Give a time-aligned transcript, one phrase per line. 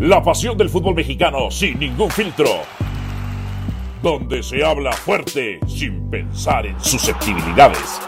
[0.00, 2.62] La pasión del fútbol mexicano sin ningún filtro.
[4.00, 7.98] Donde se habla fuerte sin pensar en susceptibilidades.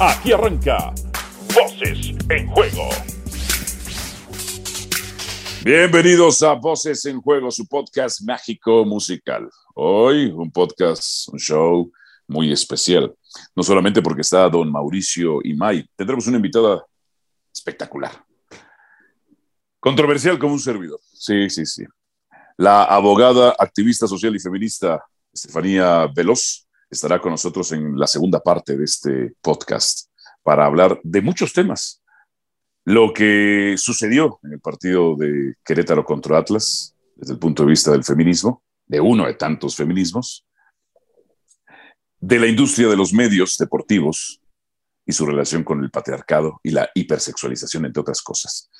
[0.00, 0.94] Aquí arranca
[1.54, 2.88] Voces en Juego.
[5.62, 9.50] Bienvenidos a Voces en Juego, su podcast mágico musical.
[9.74, 11.92] Hoy un podcast, un show
[12.26, 13.14] muy especial.
[13.54, 16.82] No solamente porque está don Mauricio y May, tendremos una invitada
[17.52, 18.25] espectacular.
[19.80, 21.00] Controversial como un servidor.
[21.12, 21.84] Sí, sí, sí.
[22.56, 28.76] La abogada, activista social y feminista Estefanía Veloz estará con nosotros en la segunda parte
[28.76, 30.08] de este podcast
[30.42, 32.02] para hablar de muchos temas.
[32.84, 37.90] Lo que sucedió en el partido de Querétaro contra Atlas, desde el punto de vista
[37.90, 40.46] del feminismo, de uno de tantos feminismos,
[42.20, 44.40] de la industria de los medios deportivos
[45.04, 48.70] y su relación con el patriarcado y la hipersexualización, entre otras cosas.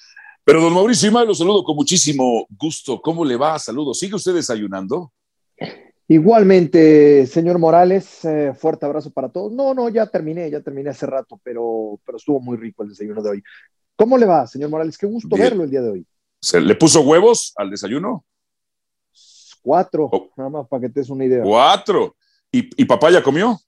[0.47, 3.03] Pero don Mauricio Imay, lo saludo con muchísimo gusto.
[3.03, 3.59] ¿Cómo le va?
[3.59, 3.99] Saludos.
[3.99, 5.13] ¿Sigue usted desayunando?
[6.07, 9.53] Igualmente, señor Morales, eh, fuerte abrazo para todos.
[9.53, 13.21] No, no, ya terminé, ya terminé hace rato, pero, pero estuvo muy rico el desayuno
[13.23, 13.43] de hoy.
[13.97, 14.97] ¿Cómo le va, señor Morales?
[14.97, 16.07] Qué gusto verlo el día de hoy.
[16.41, 18.25] ¿Se ¿Le puso huevos al desayuno?
[19.63, 20.31] Cuatro, oh.
[20.37, 21.43] nada más para que te des una idea.
[21.43, 22.15] Cuatro.
[22.53, 23.59] ¿Y, ¿Y papaya comió?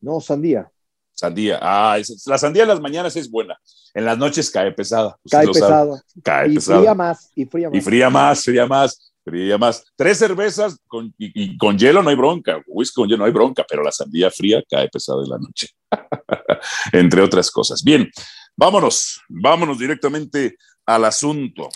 [0.00, 0.68] No, sandía.
[1.14, 1.58] Sandía.
[1.60, 3.58] Ah, la sandía en las mañanas es buena.
[3.94, 5.16] En las noches cae pesada.
[5.30, 6.02] Cae pesada.
[6.22, 6.78] Cae y pesada.
[6.80, 7.76] Fría más, y fría más.
[7.76, 9.84] Y fría más, fría más, fría más.
[9.96, 12.62] Tres cervezas con, y, con hielo no hay bronca.
[12.66, 15.68] Whisky con hielo no hay bronca, pero la sandía fría cae pesada en la noche.
[16.92, 17.82] Entre otras cosas.
[17.82, 18.10] Bien,
[18.56, 19.20] vámonos.
[19.28, 21.68] Vámonos directamente al asunto.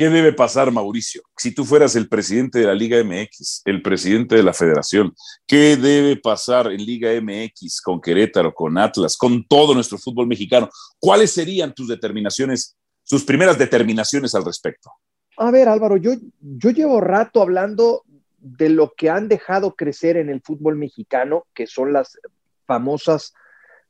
[0.00, 1.20] ¿Qué debe pasar, Mauricio?
[1.36, 5.14] Si tú fueras el presidente de la Liga MX, el presidente de la federación,
[5.46, 10.70] ¿qué debe pasar en Liga MX con Querétaro, con Atlas, con todo nuestro fútbol mexicano?
[10.98, 14.90] ¿Cuáles serían tus determinaciones, sus primeras determinaciones al respecto?
[15.36, 18.04] A ver, Álvaro, yo, yo llevo rato hablando
[18.38, 22.18] de lo que han dejado crecer en el fútbol mexicano, que son las
[22.66, 23.34] famosas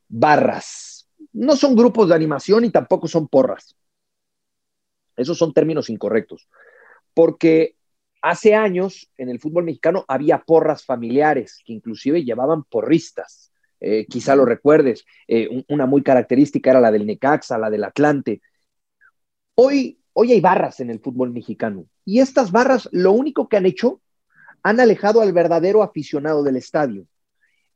[0.09, 1.07] barras.
[1.33, 3.77] No son grupos de animación y tampoco son porras
[5.17, 6.49] esos son términos incorrectos,
[7.15, 7.77] porque
[8.23, 13.53] hace años en el fútbol mexicano había porras familiares que inclusive llevaban porristas.
[13.81, 18.43] Eh, quizá lo recuerdes, eh, una muy característica era la del Necaxa, la del Atlante.
[19.55, 23.67] Hoy, hoy hay barras en el fútbol mexicano y estas barras lo único que han
[23.67, 24.03] hecho,
[24.63, 27.07] han alejado al verdadero aficionado del estadio.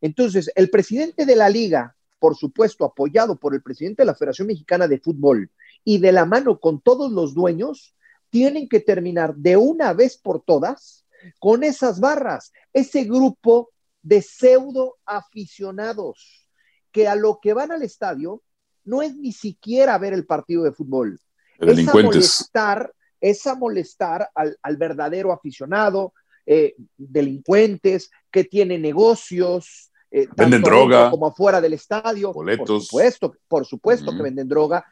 [0.02, 4.48] Entonces, el presidente de la liga, por supuesto, apoyado por el presidente de la Federación
[4.48, 5.50] Mexicana de Fútbol
[5.84, 7.94] y de la mano con todos los dueños,
[8.30, 11.06] tienen que terminar de una vez por todas
[11.38, 13.70] con esas barras, ese grupo
[14.02, 16.46] de pseudo aficionados
[16.92, 18.42] que a lo que van al estadio
[18.84, 21.18] no es ni siquiera ver el partido de fútbol,
[21.58, 26.12] es a molestar, es a molestar al, verdadero aficionado,
[26.44, 31.10] eh, delincuentes que tienen negocios, eh, venden droga.
[31.10, 32.32] Como afuera del estadio.
[32.32, 32.68] Boletos.
[32.68, 34.86] Por supuesto, por supuesto que venden droga.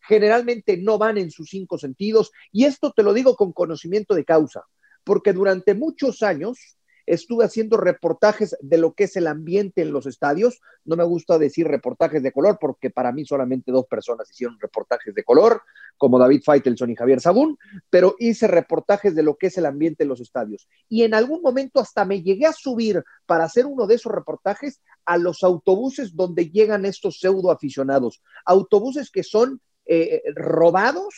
[0.00, 2.32] generalmente no van en sus cinco sentidos.
[2.50, 4.64] Y esto te lo digo con conocimiento de causa,
[5.04, 10.06] porque durante muchos años estuve haciendo reportajes de lo que es el ambiente en los
[10.06, 10.60] estadios.
[10.84, 15.14] No me gusta decir reportajes de color porque para mí solamente dos personas hicieron reportajes
[15.14, 15.62] de color,
[15.96, 17.58] como David Feitelson y Javier Sagún,
[17.90, 20.68] pero hice reportajes de lo que es el ambiente en los estadios.
[20.88, 24.80] Y en algún momento hasta me llegué a subir para hacer uno de esos reportajes
[25.04, 31.14] a los autobuses donde llegan estos pseudo aficionados, autobuses que son eh, robados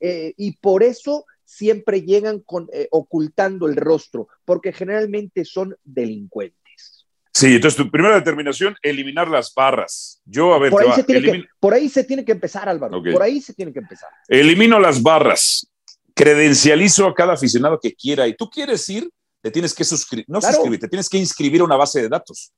[0.00, 7.06] eh, y por eso siempre llegan con, eh, ocultando el rostro, porque generalmente son delincuentes.
[7.32, 10.20] Sí, entonces tu primera determinación, eliminar las barras.
[10.24, 13.02] Yo, a ver, por, ahí, se tiene que, por ahí se tiene que empezar, Álvaro.
[13.02, 14.08] Por ahí se tiene que empezar.
[14.28, 15.66] Elimino las barras.
[16.14, 18.28] Credencializo a cada aficionado que quiera.
[18.28, 19.10] Y tú quieres ir,
[19.42, 22.52] te tienes que suscribir, no suscribir, te tienes que inscribir a una base de datos.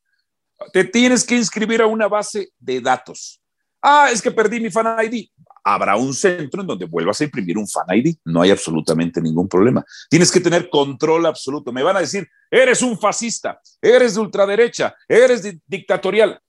[0.73, 3.41] Te tienes que inscribir a una base de datos.
[3.81, 5.29] Ah, es que perdí mi fan ID
[5.65, 8.17] habrá un centro en donde vuelvas a imprimir un fan ID.
[8.25, 9.85] No hay absolutamente ningún problema.
[10.09, 11.73] Tienes que tener control absoluto.
[11.73, 16.41] Me van a decir, eres un fascista, eres de ultraderecha, eres dictatorial.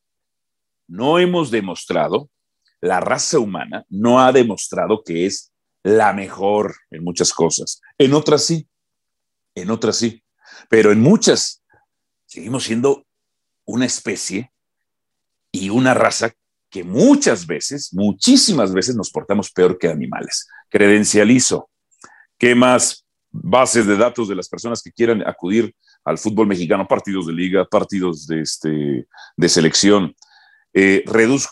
[0.88, 2.30] No hemos demostrado,
[2.82, 5.52] la raza humana no ha demostrado que es
[5.84, 7.82] la mejor en muchas cosas.
[7.98, 8.68] En otras sí,
[9.56, 10.24] en otras sí.
[10.70, 11.64] Pero en muchas
[12.26, 13.06] seguimos siendo
[13.66, 14.52] una especie
[15.52, 16.34] y una raza
[16.74, 20.48] que muchas veces, muchísimas veces nos portamos peor que animales.
[20.70, 21.70] Credencializo.
[22.40, 23.06] ¿Qué más?
[23.30, 27.64] Bases de datos de las personas que quieran acudir al fútbol mexicano, partidos de liga,
[27.66, 29.06] partidos de, este,
[29.38, 30.16] de selección.
[30.74, 31.04] eh,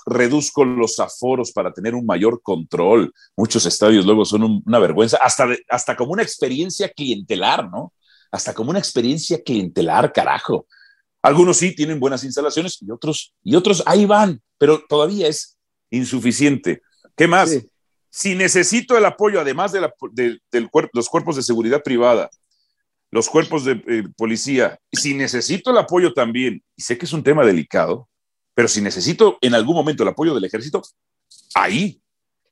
[0.08, 3.14] reduzco los aforos para tener un mayor control.
[3.38, 7.94] Muchos estadios luego son una vergüenza, hasta, hasta como una experiencia clientelar, ¿no?
[8.32, 10.66] Hasta como una experiencia clientelar, carajo.
[11.22, 15.58] Algunos sí tienen buenas instalaciones y otros, y otros ahí van, pero todavía es
[15.90, 16.82] insuficiente.
[17.16, 17.58] ¿Qué más?
[18.10, 19.82] Si necesito el apoyo, además de,
[20.94, 22.30] los cuerpos de seguridad privada,
[23.12, 27.24] los cuerpos de eh, policía, si necesito el apoyo también, y sé que es un
[27.24, 28.10] tema delicado,
[28.54, 30.82] pero si necesito en algún momento el apoyo del ejército,
[31.54, 32.02] ahí,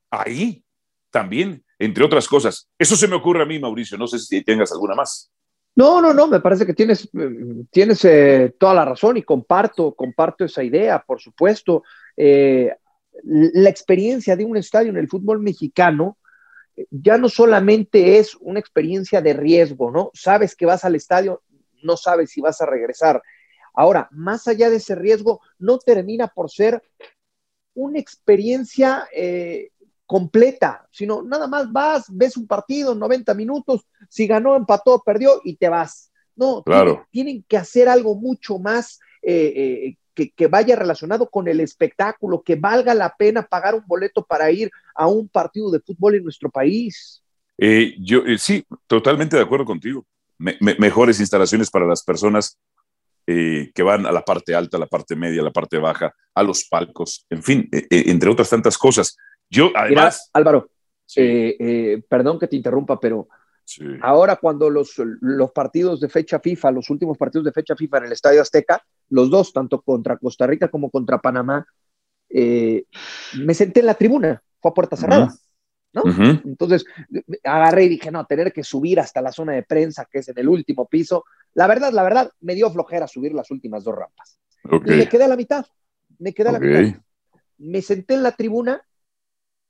[0.10, 0.64] ahí
[1.10, 2.68] también, entre otras cosas.
[2.78, 3.98] Eso se me ocurre a mí, Mauricio.
[3.98, 5.32] No sé si tengas alguna más.
[5.80, 7.10] No, no, no, me parece que tienes,
[7.72, 11.84] tienes eh, toda la razón y comparto, comparto esa idea, por supuesto.
[12.18, 12.76] Eh,
[13.24, 16.18] la experiencia de un estadio en el fútbol mexicano
[16.76, 20.12] eh, ya no solamente es una experiencia de riesgo, ¿no?
[20.14, 21.44] Sabes que vas al estadio,
[21.82, 23.24] no sabes si vas a regresar.
[23.74, 26.84] Ahora, más allá de ese riesgo, no termina por ser
[27.74, 29.08] una experiencia
[30.10, 35.56] completa, sino nada más vas, ves un partido, 90 minutos, si ganó, empató, perdió y
[35.56, 36.12] te vas.
[36.36, 37.06] No, claro.
[37.12, 42.42] tienen, que hacer algo mucho más eh, eh, que, que, vaya relacionado con el espectáculo,
[42.42, 46.24] que valga la pena pagar un boleto para ir a un partido de fútbol en
[46.24, 47.22] nuestro país.
[48.00, 50.08] yo sí, totalmente de acuerdo contigo.
[50.40, 52.58] mejores instalaciones para las personas
[53.32, 56.16] eh, que van a la parte alta, a la parte media, a la parte baja,
[56.34, 59.16] a los palcos, en fin, eh, eh, entre otras tantas cosas.
[59.50, 60.30] Yo, además.
[60.34, 60.70] Álvaro,
[62.08, 63.28] perdón que te interrumpa, pero
[64.02, 68.04] ahora cuando los, los partidos de fecha FIFA, los últimos partidos de fecha FIFA en
[68.06, 71.66] el Estadio Azteca, los dos, tanto contra Costa Rica como contra Panamá,
[72.30, 75.34] me senté en la tribuna, fue a puerta cerrada.
[75.94, 76.04] ¿no?
[76.46, 76.86] Entonces
[77.44, 80.38] agarré y dije, no, tener que subir hasta la zona de prensa, que es en
[80.38, 84.40] el último piso, la verdad, la verdad, me dio flojera subir las últimas dos rampas.
[84.86, 85.66] Y me quedé a la mitad,
[86.20, 87.02] me quedé a la mitad.
[87.58, 88.82] Me senté en la tribuna,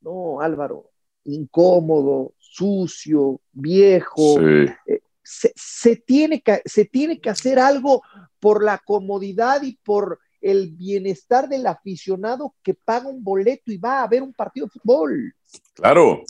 [0.02, 0.92] no, Álvaro,
[1.26, 4.40] incómodo, sucio, viejo.
[4.42, 8.02] Eh, se, tiene que, se tiene que hacer algo
[8.40, 14.02] por la comodidad y por el bienestar del aficionado que paga un boleto y va
[14.02, 15.36] a ver un partido de fútbol.
[15.74, 16.24] Claro.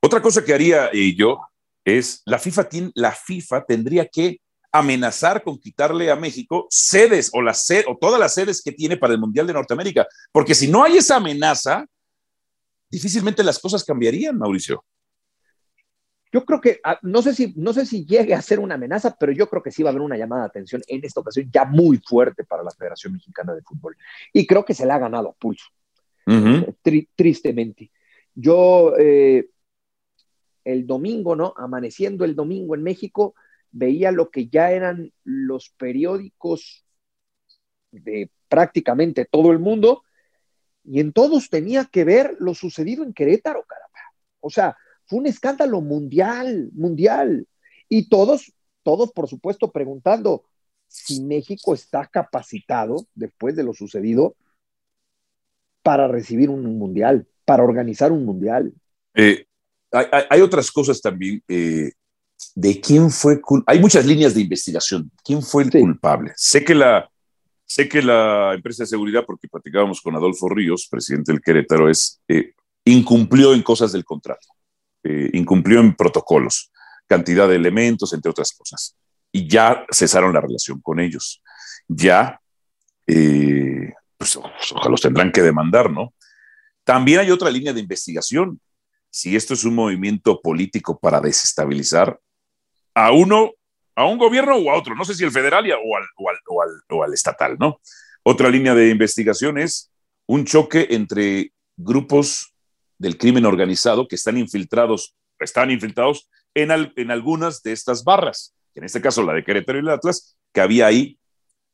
[0.00, 1.40] Otra cosa que haría eh, yo
[1.84, 4.40] es, la FIFA, la FIFA tendría que
[4.72, 9.12] amenazar con quitarle a México sedes o, las o todas las sedes que tiene para
[9.12, 10.06] el Mundial de Norteamérica.
[10.32, 11.86] Porque si no hay esa amenaza,
[12.92, 14.84] difícilmente las cosas cambiarían, Mauricio.
[16.30, 19.16] Yo creo que, ah, no sé, si, no sé si llegue a ser una amenaza,
[19.18, 21.50] pero yo creo que sí va a haber una llamada de atención en esta ocasión
[21.52, 23.96] ya muy fuerte para la Federación Mexicana de Fútbol.
[24.32, 25.66] Y creo que se le ha ganado a pulso,
[27.16, 27.90] tristemente.
[28.34, 29.48] Yo, eh,
[30.64, 31.54] el domingo, ¿no?
[31.56, 33.34] Amaneciendo el domingo en México,
[33.70, 36.84] veía lo que ya eran los periódicos
[37.90, 40.02] de prácticamente todo el mundo
[40.84, 43.98] y en todos tenía que ver lo sucedido en Querétaro, caramba.
[44.40, 44.76] O sea,
[45.06, 47.46] fue un escándalo mundial, mundial.
[47.88, 48.52] Y todos,
[48.82, 50.44] todos, por supuesto, preguntando
[50.88, 54.36] si México está capacitado, después de lo sucedido,
[55.82, 58.72] para recibir un mundial, para organizar un mundial.
[59.14, 59.46] Eh,
[59.90, 61.42] hay, otras cosas también.
[61.48, 61.92] Eh,
[62.54, 65.10] de quién fue Hay muchas líneas de investigación.
[65.24, 66.32] ¿Quién fue el culpable?
[66.36, 67.11] Sé que la,
[67.72, 72.20] sé que la empresa de seguridad, porque platicábamos con Adolfo Ríos, presidente del Querétaro, es
[72.28, 72.52] eh,
[72.84, 74.46] incumplió en cosas del contrato,
[75.02, 76.70] eh, incumplió en protocolos,
[77.06, 78.94] cantidad de elementos, entre otras cosas.
[79.32, 81.42] Y ya cesaron la relación con ellos.
[81.88, 82.38] Ya,
[83.06, 86.12] eh, pues ojalá los tendrán que demandar, ¿no?
[86.84, 88.60] También hay otra línea de investigación.
[89.08, 92.20] Si esto es un movimiento político para desestabilizar,
[92.94, 93.52] a uno,
[93.94, 96.36] a un gobierno o a otro, no sé si el federal o al, o al,
[96.46, 97.80] o al, o al estatal, ¿no?
[98.22, 99.90] Otra línea de investigación es
[100.26, 102.54] un choque entre grupos
[102.98, 108.84] del crimen organizado que están infiltrados, están infiltrados en, en algunas de estas barras, en
[108.84, 111.18] este caso la de Querétaro y el Atlas, que había ahí,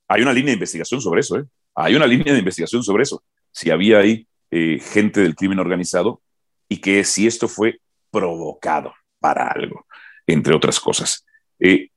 [0.08, 1.44] hay una línea de investigación sobre eso, ¿eh?
[1.74, 3.22] Hay una línea de investigación sobre eso,
[3.52, 6.22] si había ahí eh, gente del crimen organizado
[6.68, 9.86] y que si esto fue provocado para algo
[10.26, 11.24] entre otras cosas.
[11.58, 11.90] Eh,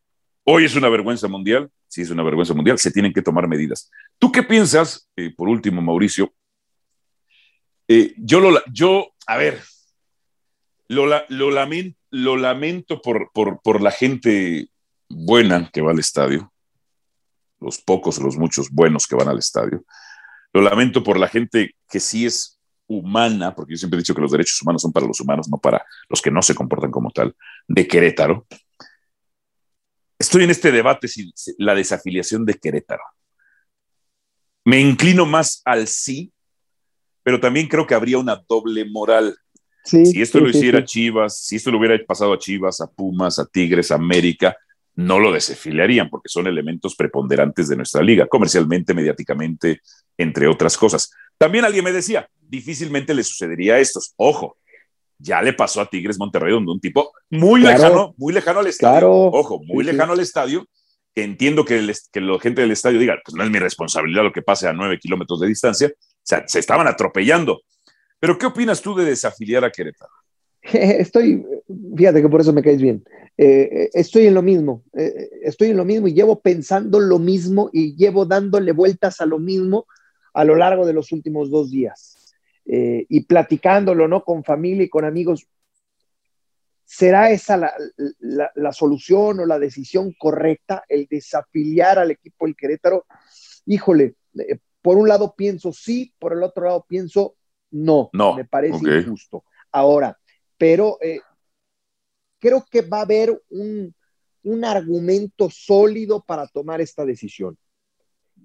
[0.43, 3.89] hoy es una vergüenza mundial, sí es una vergüenza mundial, se tienen que tomar medidas.
[4.17, 6.33] ¿Tú qué piensas, eh, por último, Mauricio?
[7.87, 9.61] Eh, yo, lo, yo, a ver,
[10.87, 14.69] lo, lo, lamento, lo lamento por, por, por la gente
[15.09, 16.51] buena que va al estadio,
[17.59, 19.83] los pocos los muchos buenos que van al estadio.
[20.53, 24.21] Lo lamento por la gente que sí es humana, porque yo siempre he dicho que
[24.21, 27.09] los derechos humanos son para los humanos, no para los que no se comportan como
[27.11, 27.35] tal,
[27.67, 28.45] de Querétaro.
[30.21, 33.01] Estoy en este debate si la desafiliación de Querétaro.
[34.63, 36.31] me inclino más al sí,
[37.23, 39.35] pero también creo que habría una doble moral.
[39.83, 43.47] si esto lo hiciera Chivas, si esto lo hubiera pasado a Chivas, a Pumas, a
[43.47, 44.55] Tigres, a América,
[44.93, 49.81] no lo desafiliarían porque son elementos preponderantes de nuestra liga, comercialmente, mediáticamente,
[50.19, 51.09] entre otras cosas.
[51.39, 54.13] También alguien me decía, difícilmente le sucedería a estos.
[54.17, 54.59] Ojo,
[55.21, 59.11] ya le pasó a Tigres Monterrey, donde un tipo muy lejano, muy lejano al estadio,
[59.11, 60.65] ojo, muy lejano al estadio,
[61.13, 64.41] que entiendo que, la gente del estadio diga, pues no es mi responsabilidad lo que
[64.41, 67.61] pase a nueve kilómetros de distancia, o sea, se estaban atropellando.
[68.19, 70.11] Pero, ¿qué opinas tú de desafiliar a Querétaro?
[70.61, 71.43] Estoy,
[71.95, 73.03] fíjate que por eso me caes bien.
[73.37, 77.69] Eh, estoy en lo mismo, eh, estoy en lo mismo y llevo pensando lo mismo
[77.73, 79.87] y llevo dándole vueltas a lo mismo
[80.33, 82.20] a lo largo de los últimos dos días
[82.65, 84.23] eh, y platicándolo, ¿no?
[84.23, 85.47] Con familia y con amigos.
[86.83, 87.73] ¿Será esa la,
[88.53, 93.05] la, solución o la decisión correcta, el desafiliar al equipo del Querétaro?
[93.65, 94.15] Híjole,
[94.81, 97.35] por un lado pienso sí, por el otro lado pienso
[97.71, 98.09] no.
[98.13, 98.35] No.
[98.35, 99.45] Me parece injusto.
[99.71, 100.17] Ahora,
[100.57, 101.21] pero eh,
[102.39, 103.95] creo que va a haber un,
[104.63, 107.57] argumento sólido para tomar esta decisión.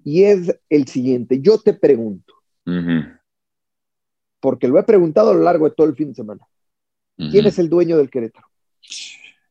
[0.03, 2.33] Y es el siguiente, yo te pregunto,
[4.39, 6.45] porque lo he preguntado a lo largo de todo el fin de semana,
[7.15, 8.47] ¿quién es el dueño del Querétaro?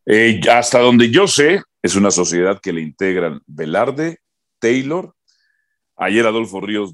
[0.05, 4.19] Eh, hasta donde yo sé, es una sociedad que le integran Velarde,
[4.59, 5.15] Taylor,
[5.97, 6.93] ayer Adolfo Ríos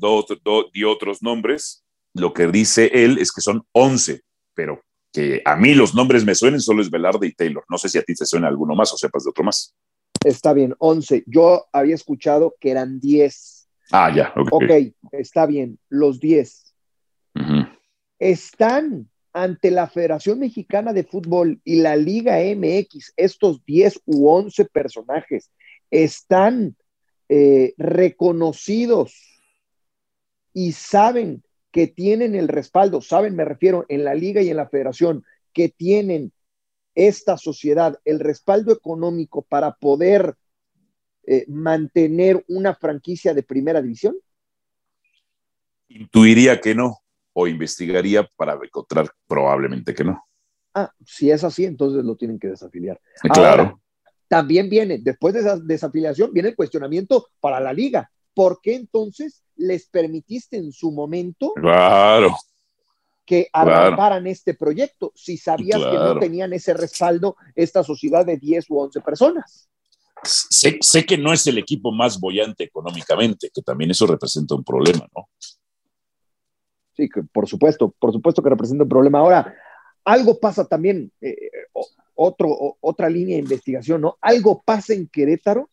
[0.72, 1.84] dio otros nombres,
[2.14, 4.22] lo que dice él es que son 11,
[4.54, 4.82] pero
[5.12, 7.64] que a mí los nombres me suenen solo es Velarde y Taylor.
[7.68, 9.74] No sé si a ti te suena alguno más o sepas de otro más.
[10.24, 11.24] Está bien, 11.
[11.26, 13.68] Yo había escuchado que eran 10.
[13.92, 14.52] Ah, ya, ok.
[14.52, 14.70] Ok,
[15.12, 16.61] está bien, los 10.
[18.22, 24.66] Están ante la Federación Mexicana de Fútbol y la Liga MX, estos 10 u 11
[24.66, 25.50] personajes
[25.90, 26.76] están
[27.28, 29.42] eh, reconocidos
[30.54, 34.68] y saben que tienen el respaldo, saben, me refiero, en la liga y en la
[34.68, 36.32] federación, que tienen
[36.94, 40.36] esta sociedad el respaldo económico para poder
[41.24, 44.14] eh, mantener una franquicia de primera división?
[45.88, 47.01] Intuiría que no,
[47.32, 50.22] o investigaría para encontrar probablemente que no.
[50.74, 52.98] Ah, si es así, entonces lo tienen que desafiliar.
[53.32, 53.80] Claro.
[54.26, 58.10] también viene, después de esa desafiliación, viene el cuestionamiento para la liga.
[58.34, 62.34] ¿Por qué entonces les permitiste en su momento claro,
[63.26, 68.70] que arrancaran este proyecto si sabías que no tenían ese respaldo esta sociedad de 10
[68.70, 69.68] u 11 personas?
[70.24, 74.64] Sé, sé, que no es el equipo más bollante económicamente, que también eso representa un
[74.64, 75.28] problema, ¿no?
[76.96, 79.20] Sí, que por supuesto, por supuesto que representa un problema.
[79.20, 79.54] Ahora,
[80.04, 81.36] algo pasa también, eh,
[82.14, 84.16] otro, otra línea de investigación, ¿no?
[84.20, 85.68] Algo pasa en Querétaro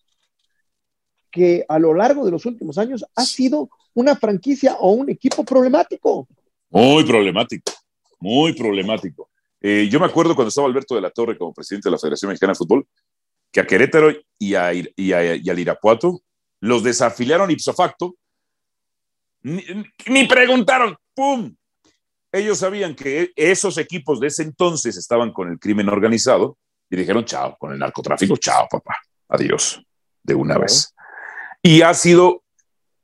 [1.31, 5.43] que a lo largo de los últimos años ha sido una franquicia o un equipo
[5.43, 6.27] problemático.
[6.69, 7.71] Muy problemático,
[8.19, 9.29] muy problemático.
[9.61, 12.29] Eh, yo me acuerdo cuando estaba Alberto de la Torre como presidente de la Federación
[12.29, 12.87] Mexicana de Fútbol,
[13.51, 16.21] que a Querétaro y, a, y, al Irapuato
[16.61, 18.15] los desafiliaron ipso facto.
[19.41, 19.63] Ni,
[20.07, 21.55] ni preguntaron, ¡pum!
[22.31, 26.57] Ellos sabían que esos equipos de ese entonces estaban con el crimen organizado
[26.89, 28.97] y dijeron, chao, con el narcotráfico, chao, papá,
[29.29, 29.83] adiós,
[30.23, 30.93] de una vez.
[31.61, 32.43] Y ha sido,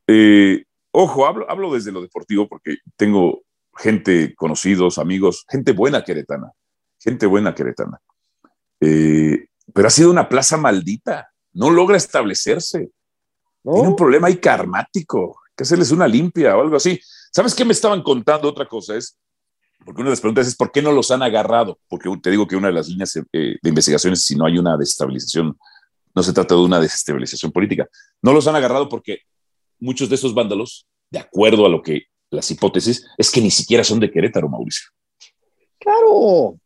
[0.07, 3.43] eh, ojo, hablo, hablo desde lo deportivo porque tengo
[3.75, 6.51] gente, conocidos, amigos, gente buena queretana,
[6.99, 7.99] gente buena queretana.
[8.79, 12.91] Eh, pero ha sido una plaza maldita, no logra establecerse.
[13.63, 17.00] Tiene un problema ahí karmático, que hacerles una limpia o algo así.
[17.31, 18.50] ¿Sabes qué me estaban contando?
[18.50, 19.17] Otra cosa es,
[19.85, 21.79] porque una de las preguntas es, ¿por qué no los han agarrado?
[21.88, 24.57] Porque te digo que una de las líneas eh, de investigación es si no hay
[24.57, 25.57] una destabilización
[26.15, 27.88] no se trata de una desestabilización política.
[28.21, 29.19] No los han agarrado porque
[29.79, 33.83] muchos de esos vándalos, de acuerdo a lo que las hipótesis, es que ni siquiera
[33.83, 34.89] son de Querétaro, Mauricio.
[35.77, 36.57] Claro,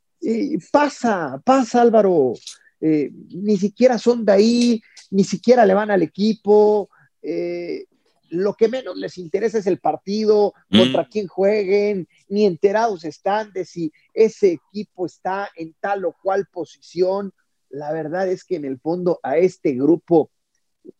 [0.72, 2.34] pasa, pasa Álvaro.
[2.80, 6.90] Eh, ni siquiera son de ahí, ni siquiera le van al equipo.
[7.22, 7.86] Eh,
[8.30, 10.78] lo que menos les interesa es el partido, mm.
[10.78, 16.48] contra quién jueguen, ni enterados están de si ese equipo está en tal o cual
[16.52, 17.34] posición
[17.70, 20.32] la verdad es que en el fondo a este grupo,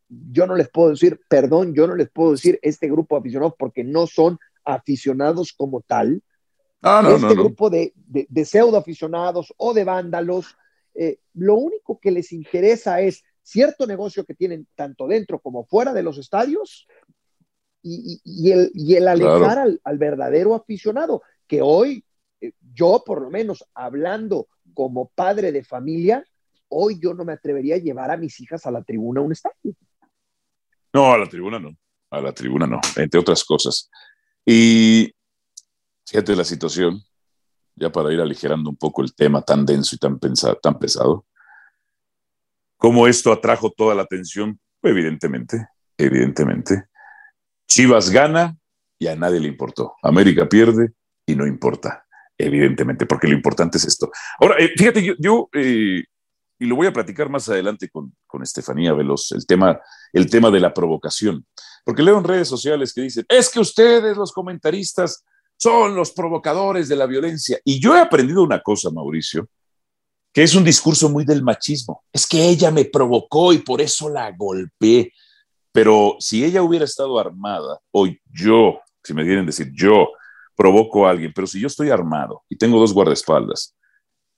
[0.08, 3.84] yo no les puedo decir, perdón, yo no les puedo decir este grupo aficionado porque
[3.84, 6.22] no son aficionados como tal.
[6.82, 7.94] Ah, este grupo de,
[8.46, 10.56] pseudo aficionados o de vándalos,
[10.94, 15.94] eh, lo único que les interesa es cierto negocio que tienen tanto dentro como fuera
[15.94, 16.88] de los estadios
[17.82, 22.04] y, el, y el, alejar al, verdadero aficionado, que hoy
[22.42, 26.24] eh, yo por lo menos hablando como padre de familia,
[26.70, 29.32] hoy yo no me atrevería a llevar a mis hijas a la tribuna a un
[29.32, 29.76] estadio.
[30.94, 31.76] No, a la tribuna no.
[32.12, 33.90] a la tribuna no, entre otras cosas.
[34.46, 35.14] Y
[36.06, 37.02] fíjate la situación,
[37.76, 41.26] ya para ir aligerando un poco el tema tan denso y tan, pensado, tan pesado,
[42.78, 45.68] cómo esto atrajo toda la atención, evidentemente,
[45.98, 46.89] evidentemente.
[47.70, 48.58] Chivas gana
[48.98, 49.94] y a nadie le importó.
[50.04, 50.92] América pierde
[51.26, 52.06] y no importa,
[52.38, 54.12] evidentemente, porque lo importante es esto.
[54.40, 56.04] Ahora, eh, fíjate, yo, eh,
[56.60, 59.80] y lo voy a platicar más adelante con, con Estefanía Veloz, el tema,
[60.12, 61.46] el tema de la provocación.
[61.86, 65.24] Porque leo en redes sociales que dicen, es que ustedes, los comentaristas,
[65.58, 67.60] son los provocadores de la violencia.
[67.64, 69.48] Y yo he aprendido una cosa, Mauricio,
[70.34, 72.04] que es un discurso muy del machismo.
[72.12, 75.12] Es que ella me provocó y por eso la golpeé.
[75.72, 80.10] Pero si ella hubiera estado armada, o yo, si me quieren decir yo,
[80.56, 83.76] provoco a alguien, pero si yo estoy armado y tengo dos guardaespaldas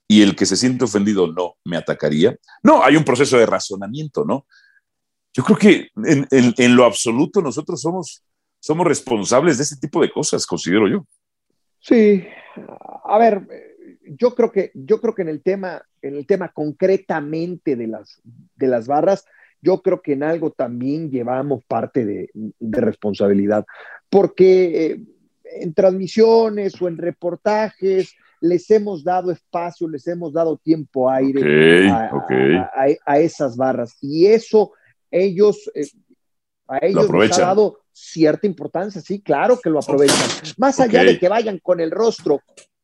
[0.07, 4.25] y el que se siente ofendido no me atacaría, no, hay un proceso de razonamiento,
[4.25, 4.45] ¿no?
[5.33, 8.23] Yo creo que en, lo absoluto nosotros somos
[8.61, 11.05] somos responsables de ese tipo de cosas, considero yo.
[11.79, 12.23] Sí,
[13.03, 13.41] a ver,
[14.03, 18.21] yo creo que, yo creo que en el tema, en el tema concretamente de las,
[18.23, 19.25] de las barras,
[19.61, 23.65] yo creo que en algo también llevamos parte de, responsabilidad,
[24.09, 25.03] porque eh,
[25.59, 31.89] en transmisiones o en reportajes les hemos dado espacio, les hemos dado tiempo aire
[33.05, 33.95] a, esas barras.
[34.01, 34.71] Y eso
[35.11, 35.87] ellos, eh,
[36.67, 40.17] a ellos les ha dado cierta importancia, sí, claro que lo aprovechan.
[40.57, 42.41] Más allá de que vayan con el rostro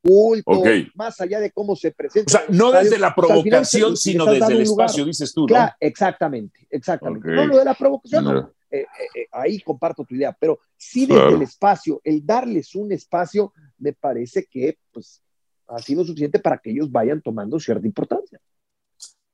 [0.08, 0.64] oculto,
[0.96, 2.26] más allá de cómo se presentan.
[2.28, 5.48] O sea, no desde la provocación, sino desde el espacio, dices tú, ¿no?
[5.48, 7.30] Claro, exactamente, exactamente.
[7.30, 8.54] No lo de la provocación, no.
[8.70, 8.86] Eh, eh,
[9.16, 13.94] eh, ahí comparto tu idea, pero sí desde el espacio, el darles un espacio, me
[13.94, 15.24] parece que pues,
[15.68, 18.40] ha sido suficiente para que ellos vayan tomando cierta importancia.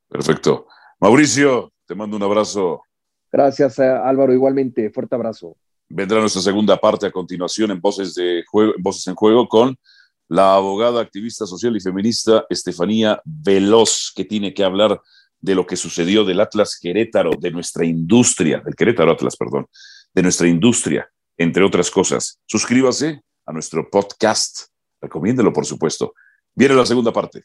[0.08, 0.68] Perfecto.
[1.00, 2.84] Mauricio, te mando un abrazo.
[3.32, 4.92] Gracias, Álvaro, igualmente.
[4.92, 5.58] Fuerte abrazo.
[5.90, 9.76] Vendrá nuestra segunda parte a continuación en Voces, de juego, Voces en Juego con
[10.34, 15.00] la abogada, activista social y feminista Estefanía Veloz, que tiene que hablar
[15.40, 19.68] de lo que sucedió del Atlas Querétaro, de nuestra industria, del Querétaro Atlas, perdón,
[20.12, 22.40] de nuestra industria, entre otras cosas.
[22.48, 24.70] Suscríbase a nuestro podcast,
[25.00, 26.16] recomiéndelo por supuesto.
[26.56, 27.44] Viene la segunda parte.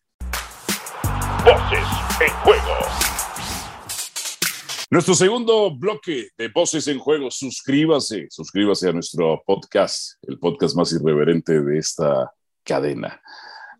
[1.44, 1.86] Voces
[2.22, 2.72] en Juego.
[4.90, 10.90] Nuestro segundo bloque de Voces en Juego, suscríbase, suscríbase a nuestro podcast, el podcast más
[10.94, 12.32] irreverente de esta
[12.68, 13.20] cadena.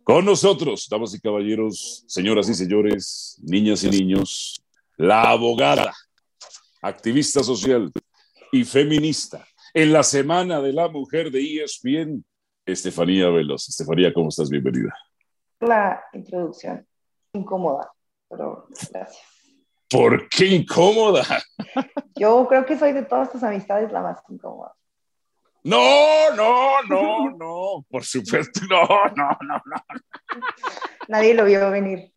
[0.03, 4.59] Con nosotros, damas y caballeros, señoras y señores, niñas y niños,
[4.97, 5.93] la abogada,
[6.81, 7.93] activista social
[8.51, 12.25] y feminista en la Semana de la Mujer de ESPN,
[12.65, 13.69] Estefanía Veloz.
[13.69, 14.49] Estefanía, ¿cómo estás?
[14.49, 14.95] Bienvenida.
[15.61, 16.87] La introducción
[17.35, 17.93] incómoda,
[18.31, 19.19] pero gracias.
[19.91, 21.25] ¿Por qué incómoda?
[22.17, 24.75] Yo creo que soy de todas tus amistades la más incómoda.
[25.69, 30.41] No, no, no, no, por supuesto, no, no, no, no.
[31.09, 32.13] Nadie lo vio venir.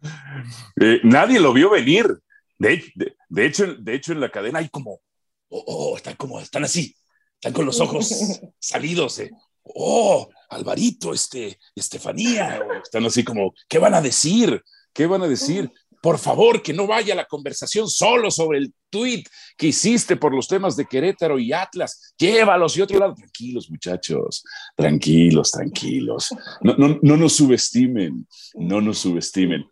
[0.80, 2.22] Eh, nadie lo vio venir.
[2.58, 2.82] De,
[3.28, 5.02] de, hecho, de hecho, en la cadena hay como,
[5.50, 6.96] oh, oh, están como, están así,
[7.36, 9.20] están con los ojos salidos.
[9.20, 9.32] Eh.
[9.64, 14.64] Oh, Alvarito, este, Estefanía, están así como, ¿qué van a decir?
[14.94, 15.72] ¿Qué van a decir?
[16.02, 19.28] por favor, que no vaya la conversación solo sobre el tuit
[19.58, 22.14] que hiciste por los temas de Querétaro y Atlas.
[22.18, 23.16] Llévalos y otro lado.
[23.16, 24.44] Tranquilos, muchachos.
[24.76, 26.30] Tranquilos, tranquilos.
[26.62, 28.28] No, no, nos subestimen.
[28.56, 29.66] No nos subestimen.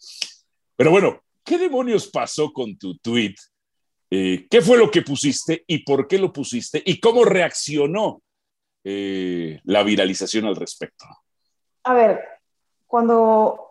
[0.76, 3.38] Pero bueno, ¿qué demonios pasó con tu tuit?
[4.10, 6.82] Eh, ¿Qué fue lo que pusiste y por qué lo pusiste?
[6.84, 8.24] ¿Y cómo reaccionó
[8.84, 11.06] eh, la viralización al respecto?
[11.84, 12.20] A ver,
[12.88, 13.69] cuando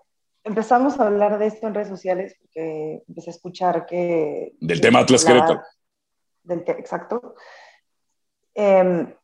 [0.49, 4.53] empezamos a hablar de esto en redes sociales porque empecé a escuchar que...
[4.61, 5.63] Del tema Atlas Querétaro.
[6.79, 7.35] exacto.
[8.55, 9.15] Em,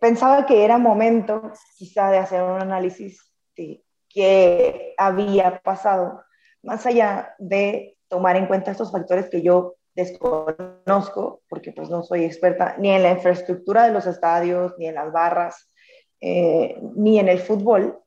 [0.00, 6.22] pensaba que era momento quizá de hacer un análisis de qué había pasado,
[6.62, 12.24] más allá de tomar en cuenta estos factores que yo desconozco, porque pues no soy
[12.24, 15.72] experta ni en la infraestructura de los estadios, ni en las barras,
[16.20, 18.00] eh, ni en el fútbol,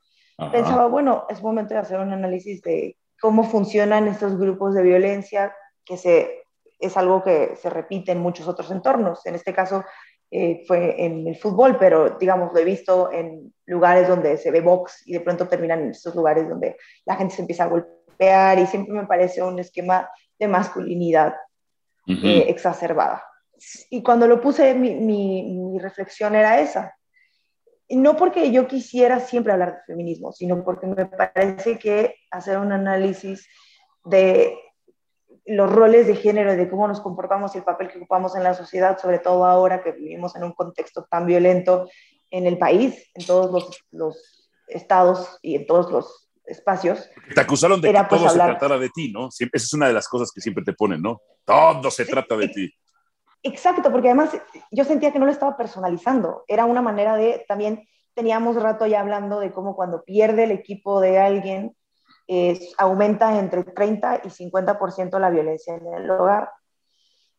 [0.49, 5.55] pensaba, bueno, es momento de hacer un análisis de cómo funcionan estos grupos de violencia,
[5.85, 6.43] que se,
[6.79, 9.25] es algo que se repite en muchos otros entornos.
[9.25, 9.83] En este caso
[10.31, 14.61] eh, fue en el fútbol, pero digamos, lo he visto en lugares donde se ve
[14.61, 18.57] box y de pronto terminan en estos lugares donde la gente se empieza a golpear
[18.59, 21.35] y siempre me parece un esquema de masculinidad
[22.07, 23.23] eh, exacerbada.
[23.91, 26.95] Y cuando lo puse, mi, mi reflexión era esa
[27.95, 32.71] no porque yo quisiera siempre hablar de feminismo, sino porque me parece que hacer un
[32.71, 33.47] análisis
[34.05, 34.57] de
[35.45, 38.53] los roles de género, de cómo nos comportamos y el papel que ocupamos en la
[38.53, 41.89] sociedad, sobre todo ahora que vivimos en un contexto tan violento
[42.29, 47.09] en el país, en todos los, los estados y en todos los espacios.
[47.33, 49.27] Te acusaron de que pues, todo se tratara de ti, ¿no?
[49.27, 51.21] esa es una de las cosas que siempre te ponen, ¿no?
[51.45, 52.73] Todo se trata de ti.
[53.43, 54.37] Exacto, porque además
[54.71, 56.43] yo sentía que no lo estaba personalizando.
[56.47, 61.01] Era una manera de, también teníamos rato ya hablando de cómo cuando pierde el equipo
[61.01, 61.75] de alguien,
[62.77, 66.51] aumenta entre 30 y 50% la violencia en el hogar.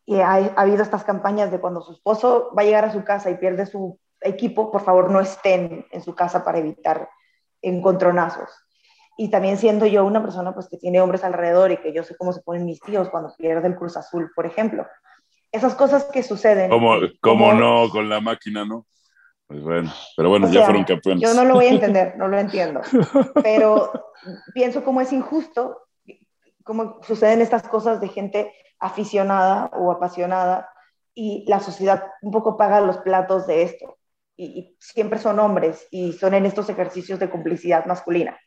[0.04, 3.04] Y ha, ha, habido estas campañas de cuando su esposo va a llegar a su
[3.04, 7.08] casa y pierde su equipo, por favor no estén en su casa para evitar
[7.62, 8.50] encontronazos.
[9.16, 12.16] Y también siendo yo una persona pues que tiene hombres alrededor y que yo sé
[12.16, 14.86] cómo se ponen mis tíos cuando pierde el Cruz Azul, por ejemplo.
[15.52, 16.70] Esas cosas que suceden.
[16.70, 18.86] ¿Cómo, cómo no con la máquina, no?
[19.52, 21.22] Pues bueno, pero bueno, ya fueron campeones.
[21.22, 22.80] Yo no lo voy a entender, no lo entiendo.
[23.42, 23.92] Pero
[24.54, 25.88] pienso cómo es injusto,
[26.64, 30.70] cómo suceden estas cosas de gente aficionada o apasionada
[31.14, 33.98] y la sociedad un poco paga los platos de esto.
[34.36, 38.38] Y, siempre son hombres y son en estos ejercicios de complicidad masculina.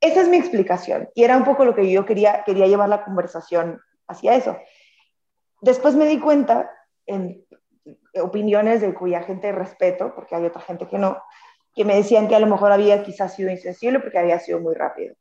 [0.00, 3.04] Esa es mi explicación y era un poco lo que yo quería, quería llevar la
[3.04, 4.56] conversación hacia eso.
[5.66, 6.70] Después me di cuenta
[7.06, 7.44] en
[8.22, 11.20] opiniones de cuya gente respeto, porque hay otra gente que no,
[11.74, 14.76] que me decían que a lo mejor había quizás sido insensible porque había sido muy
[14.76, 15.16] rápido.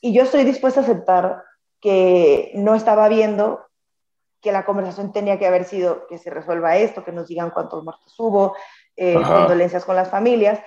[0.00, 1.44] Y yo estoy dispuesta a aceptar
[1.80, 3.64] que no estaba viendo
[4.40, 7.84] que la conversación tenía que haber sido que se resuelva esto, que nos digan cuántos
[7.84, 8.56] muertos hubo,
[8.96, 10.58] eh, condolencias con las familias.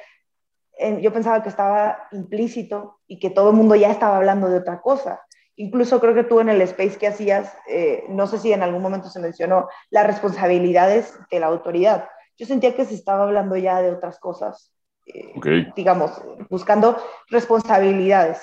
[1.02, 4.80] yo pensaba que estaba implícito y que todo el mundo ya estaba hablando de otra
[4.80, 5.27] cosa.
[5.60, 8.82] Incluso creo que tú en el space que hacías, eh, no sé si en algún
[8.82, 12.08] momento se mencionó las responsabilidades de la autoridad.
[12.38, 14.72] Yo sentía que se estaba hablando ya de otras cosas,
[15.08, 15.34] eh,
[15.76, 16.12] digamos,
[16.52, 16.98] buscando
[17.30, 18.40] responsabilidades.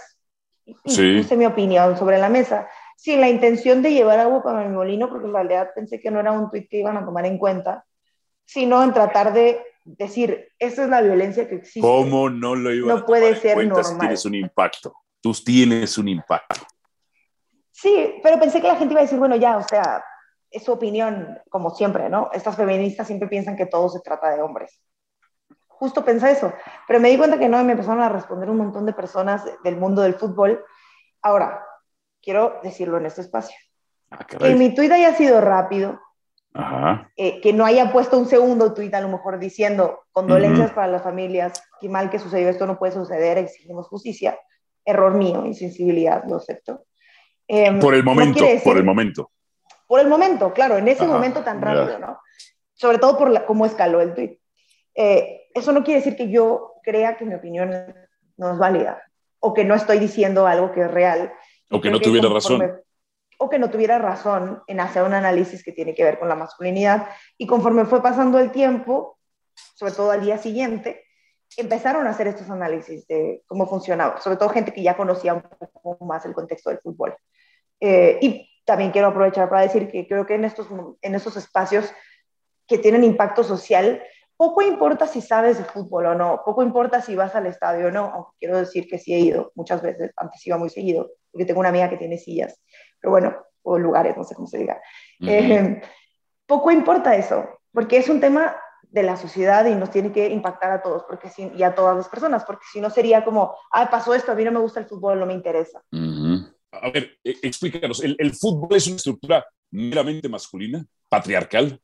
[0.66, 1.18] Y sí.
[1.18, 5.09] puse mi opinión sobre la mesa, sin la intención de llevar agua para mi molino,
[5.09, 7.85] porque en realidad pensé que no era un tweet que iban a tomar en cuenta,
[8.44, 11.81] sino en tratar de decir, esa es la violencia que existe.
[11.81, 13.85] ¿Cómo no lo iban no puede ser normal.
[13.85, 14.94] Si tienes un impacto.
[15.20, 16.66] Tú tienes un impacto.
[17.74, 20.04] Sí, pero pensé que la gente iba a decir, bueno, ya, o sea,
[20.48, 22.30] es su opinión, como siempre, ¿no?
[22.32, 24.80] Estas feministas siempre piensan que todo se trata de hombres.
[25.66, 26.52] Justo pensé eso,
[26.87, 29.44] pero me di cuenta que no, y me empezaron a responder un montón de personas
[29.64, 30.64] del mundo del fútbol.
[31.20, 31.66] Ahora,
[32.22, 33.56] quiero decirlo en este espacio.
[34.08, 36.00] Ah, que mi tuit haya sido rápido,
[37.16, 41.02] eh, que no haya puesto un segundo tuit a lo mejor diciendo condolencias para las
[41.02, 44.38] familias, qué mal que sucedió esto, no puede suceder, exigimos justicia,
[44.84, 46.84] error mío, insensibilidad, lo acepto.
[47.48, 49.30] Em, por el momento, por el momento.
[49.87, 52.18] Por el momento, claro, en ese momento tan rápido, ¿no?
[52.72, 54.38] Sobre todo por la, cómo escaló el tweet.
[54.94, 57.70] Eh, eso no quiere decir que yo crea que mi opinión
[58.37, 59.02] no es válida
[59.40, 61.33] o que no estoy diciendo algo que es real.
[61.70, 62.80] O que no tuviera razón.
[63.38, 66.35] O que no tuviera razón en hacer un análisis que tiene que ver con la
[66.35, 67.09] masculinidad.
[67.37, 69.18] Y conforme fue pasando el tiempo,
[69.74, 71.04] sobre todo al día siguiente,
[71.57, 75.42] empezaron a hacer estos análisis de cómo funcionaba, sobre todo gente que ya conocía un
[75.42, 77.14] poco más el contexto del fútbol.
[77.80, 80.68] Eh, y también quiero aprovechar para decir que creo que en estos,
[81.02, 81.92] en estos espacios
[82.66, 84.02] que tienen impacto social,
[84.37, 87.90] poco importa si sabes de fútbol o no, poco importa si vas al estadio o
[87.90, 91.44] no, aunque quiero decir que sí he ido muchas veces, antes iba muy seguido, porque
[91.44, 92.60] tengo una amiga que tiene sillas,
[93.00, 94.80] pero bueno, o lugares, no sé cómo se diga.
[95.20, 95.80] Eh,
[96.46, 100.70] poco importa eso, porque es un tema de la sociedad y nos tiene que impactar
[100.70, 104.14] a todos porque y a todas las personas, porque si no sería como, ah, pasó
[104.14, 105.82] esto, a mí no me gusta el fútbol, no me interesa.
[106.82, 111.80] A ver, e, explícanos, ¿el, ¿el, fútbol es una estructura meramente masculina, patriarcal?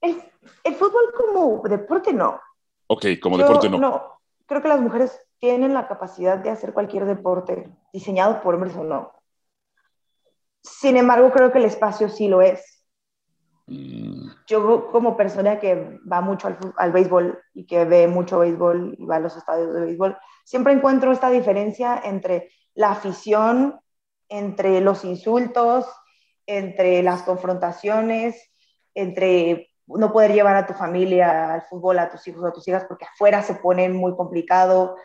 [0.00, 0.22] El,
[0.64, 2.40] el fútbol como deporte no.
[2.88, 3.78] Ok, como deporte no.
[3.78, 8.76] No, creo que las mujeres tienen la capacidad de hacer cualquier deporte, diseñado por hombres
[8.76, 9.12] o no.
[10.62, 12.84] Sin embargo, creo que el espacio sí lo es.
[13.66, 14.30] Mm.
[14.46, 19.04] Yo como persona que va mucho al, al, béisbol y que ve mucho béisbol y
[19.04, 23.80] va a los estadios de béisbol, siempre encuentro esta diferencia entre la afición,
[24.28, 25.86] entre los insultos,
[26.46, 28.50] entre las confrontaciones,
[28.94, 32.66] entre no poder llevar a tu familia al fútbol, a tus hijos o a tus
[32.66, 34.96] hijas, porque afuera se pone muy complicado.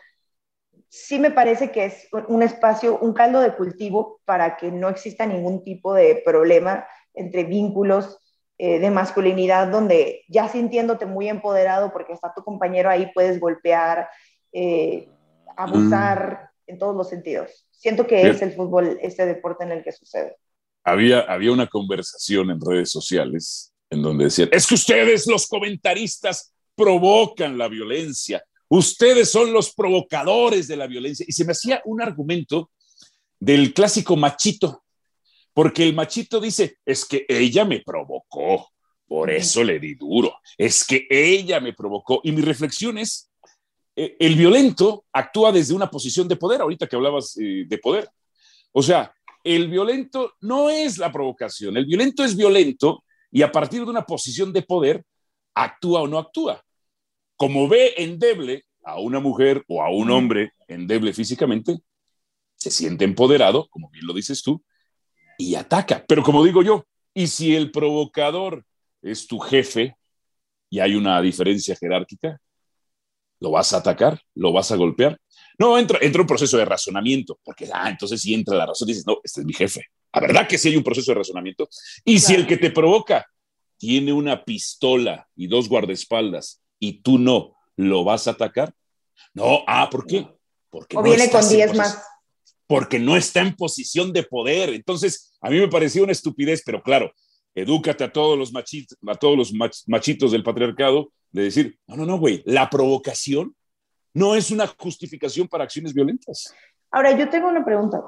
[0.88, 5.26] Sí me parece que es un espacio, un caldo de cultivo para que no exista
[5.26, 8.18] ningún tipo de problema entre vínculos
[8.58, 14.08] eh, de masculinidad donde ya sintiéndote muy empoderado porque está tu compañero ahí, puedes golpear,
[14.52, 15.08] eh,
[15.56, 16.70] abusar mm.
[16.70, 17.66] en todos los sentidos.
[17.82, 20.36] Siento que es el fútbol, este deporte en el que sucede.
[20.84, 26.54] Había, había una conversación en redes sociales en donde decían, es que ustedes los comentaristas
[26.76, 31.26] provocan la violencia, ustedes son los provocadores de la violencia.
[31.28, 32.70] Y se me hacía un argumento
[33.40, 34.84] del clásico machito,
[35.52, 38.68] Porque el machito dice, es que ella me provocó,
[39.08, 42.20] por eso le di duro, es que ella me provocó.
[42.22, 43.31] Y mi reflexión es,
[44.02, 48.08] eh, el violento actúa desde una posición de poder, ahorita que hablabas eh, de poder.
[48.72, 53.84] O sea, el violento no es la provocación, el violento es violento y a partir
[53.84, 55.04] de una posición de poder
[55.54, 56.60] actúa o no actúa.
[57.36, 61.78] Como ve endeble a una mujer o a un hombre endeble físicamente,
[62.56, 64.64] se siente empoderado, como bien lo dices tú,
[65.38, 66.04] y ataca.
[66.08, 66.84] Pero como digo yo,
[67.14, 68.64] ¿y si el provocador
[69.00, 69.96] es tu jefe
[70.70, 72.40] y hay una diferencia jerárquica?
[73.42, 74.22] ¿Lo vas a atacar?
[74.36, 75.18] ¿Lo vas a golpear?
[75.58, 79.04] No, entra, entra un proceso de razonamiento, porque, ah, entonces si entra la razón, dices,
[79.04, 79.84] no, este es mi jefe.
[80.14, 81.68] La verdad que sí hay un proceso de razonamiento.
[82.04, 83.26] Y si el que te provoca
[83.78, 88.72] tiene una pistola y dos guardaespaldas y tú no, ¿lo vas a atacar?
[89.34, 90.24] No, ah, ¿por qué?
[90.70, 92.00] Porque o viene con 10 más.
[92.68, 94.70] Porque no está en posición de poder.
[94.70, 97.12] Entonces, a mí me pareció una estupidez, pero claro,
[97.56, 99.52] edúcate a todos los machitos, a todos los
[99.88, 103.56] machitos del patriarcado de decir, no, no, no, güey, la provocación
[104.14, 106.54] no es una justificación para acciones violentas.
[106.90, 108.02] Ahora, yo tengo una pregunta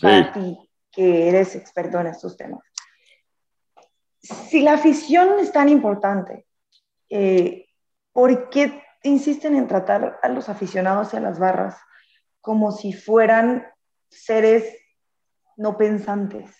[0.00, 0.56] para ti,
[0.92, 2.60] que eres experto en estos temas
[4.20, 6.46] si la afición es tan importante,
[7.08, 7.66] eh,
[8.12, 11.76] ¿por qué insisten en tratar a los aficionados y a las barras
[12.40, 13.66] como si fueran
[14.08, 14.64] seres
[15.56, 16.50] no pensantes?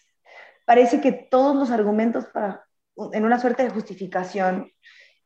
[0.65, 2.65] Parece que todos los argumentos para,
[3.13, 4.71] en una suerte de justificación,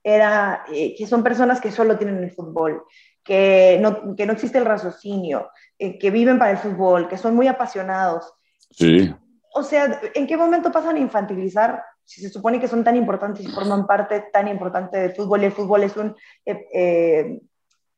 [0.02, 2.84] era eh, que son personas que solo tienen el fútbol,
[3.22, 7.34] que no, que no existe el raciocinio, eh, que viven para el fútbol, que son
[7.34, 8.32] muy apasionados.
[8.70, 9.14] Sí.
[9.54, 13.44] O sea, ¿en qué momento pasan a infantilizar si se supone que son tan importantes
[13.46, 17.40] y forman parte tan importante del fútbol y el fútbol es un eh, eh,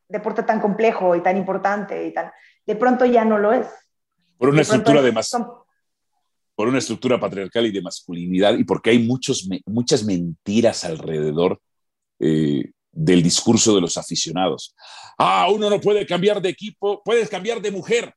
[0.08, 2.30] deporte tan complejo y tan importante y tan,
[2.66, 3.66] de pronto ya no lo es.
[4.36, 5.30] Por una estructura de más,
[6.54, 11.60] por una estructura patriarcal y de masculinidad y porque hay muchos, muchas mentiras alrededor
[12.26, 14.74] eh, del discurso de los aficionados.
[15.18, 18.14] Ah, uno no puede cambiar de equipo, puedes cambiar de mujer,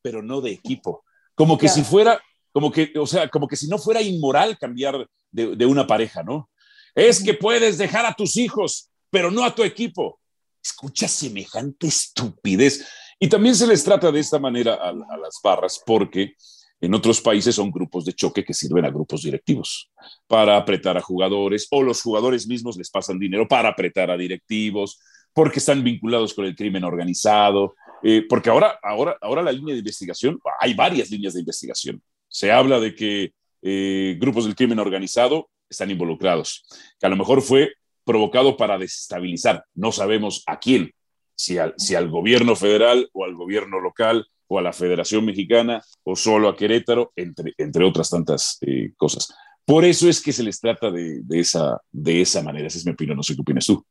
[0.00, 1.04] pero no de equipo.
[1.34, 2.18] Como que si fuera,
[2.50, 6.48] como que, o sea, como que si no fuera inmoral cambiar de, una pareja, ¿no?
[6.94, 10.18] Es que puedes dejar a tus hijos, pero no a tu equipo.
[10.62, 12.88] Escucha semejante estupidez.
[13.18, 16.36] Y también se les trata de esta manera a, las barras porque
[16.82, 19.88] en otros países son grupos de choque que sirven a grupos directivos
[20.26, 24.98] para apretar a jugadores o los jugadores mismos les pasan dinero para apretar a directivos
[25.32, 29.78] porque están vinculados con el crimen organizado, eh, porque ahora, ahora, ahora la línea de
[29.78, 32.02] investigación, hay varias líneas de investigación.
[32.28, 36.66] Se habla de que eh, grupos del crimen organizado están involucrados,
[36.98, 40.92] que a lo mejor fue provocado para desestabilizar, no sabemos a quién,
[41.36, 45.82] si al, si al gobierno federal o al gobierno local o a la Federación Mexicana
[46.04, 49.34] o solo a Querétaro, entre, entre otras tantas eh, cosas.
[49.64, 52.66] Por eso es que se les trata de, de, esa, de esa manera.
[52.66, 53.82] Esa es mi opinión, no sé qué opinas tú.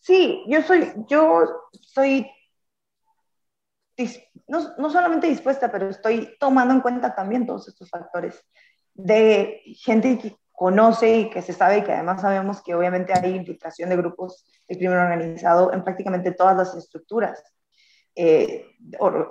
[0.00, 1.44] Sí, yo soy, yo
[1.80, 2.26] soy
[4.48, 8.44] no, no, solamente dispuesta, pero estoy tomando en cuenta también todos estos factores
[8.94, 13.34] de gente que conoce y que se sabe y que además sabemos que obviamente hay
[13.34, 17.42] infiltración de grupos de crimen organizado en prácticamente todas las estructuras,
[18.14, 18.66] eh,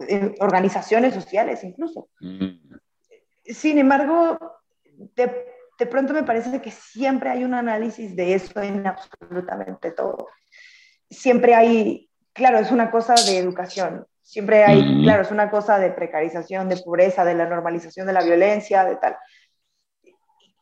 [0.08, 2.10] eh, organizaciones sociales incluso.
[2.20, 2.78] Mm.
[3.44, 4.38] Sin embargo,
[5.16, 5.46] de,
[5.78, 10.28] de, pronto me parece que siempre hay un análisis de eso en absolutamente todo.
[11.10, 15.04] Siempre hay, claro, es una cosa de educación, siempre hay, mm.
[15.04, 18.96] claro, es una cosa de precarización, de pobreza, de la normalización de la violencia, de
[18.96, 19.18] tal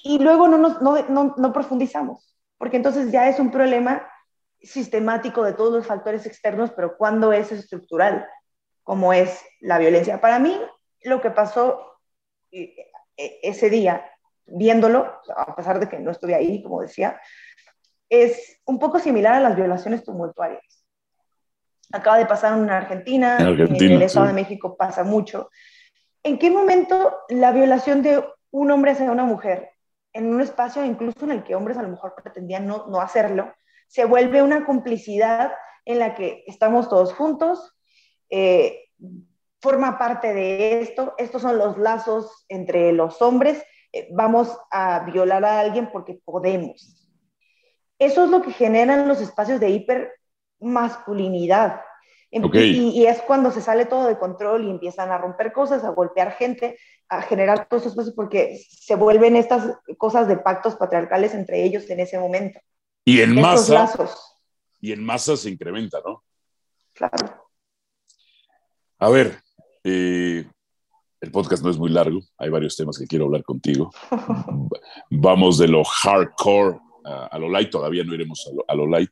[0.02, 4.08] y luego no, no, no, profundizamos, porque entonces ya es un problema
[4.62, 8.28] sistemático de todos los factores externos, pero cuando es estructural,
[8.84, 10.20] como es la violencia.
[10.20, 10.60] Para mí,
[11.04, 12.00] lo que pasó
[12.52, 12.76] eh,
[13.18, 14.10] eh, ese día,
[14.46, 17.22] viéndolo, a pesar de que no estuve ahí, como decía,
[18.10, 20.86] es un poco similar a las violaciones tumultuarias.
[21.92, 25.50] Acaba de pasar en Argentina, en, Argentina, en el Estado de México pasa mucho.
[26.24, 29.72] ¿En qué momento la violación de un hombre hacia una mujer
[30.14, 33.54] en un espacio incluso en el que hombres a lo mejor pretendían no, no hacerlo,
[33.90, 35.52] se vuelve una complicidad
[35.84, 37.76] en la que estamos todos juntos,
[38.30, 38.86] eh,
[39.60, 45.44] forma parte de esto, estos son los lazos entre los hombres, eh, vamos a violar
[45.44, 47.08] a alguien porque podemos.
[47.98, 51.82] Eso es lo que generan los espacios de hipermasculinidad,
[52.32, 56.34] y, es cuando se sale todo de control y empiezan a romper cosas, a golpear
[56.34, 61.64] gente, a generar todos esos espacios, porque se vuelven estas cosas de pactos patriarcales entre
[61.64, 62.60] ellos en ese momento.
[63.06, 63.90] Y en masa.
[64.80, 66.24] Y en masa se incrementa, ¿no?
[66.94, 67.50] Claro.
[69.00, 69.42] A ver,
[69.84, 70.46] eh,
[71.22, 73.92] el podcast no es muy largo, hay varios temas que quiero hablar contigo.
[75.10, 79.12] Vamos de lo hardcore a, lo light, todavía no iremos a lo, light.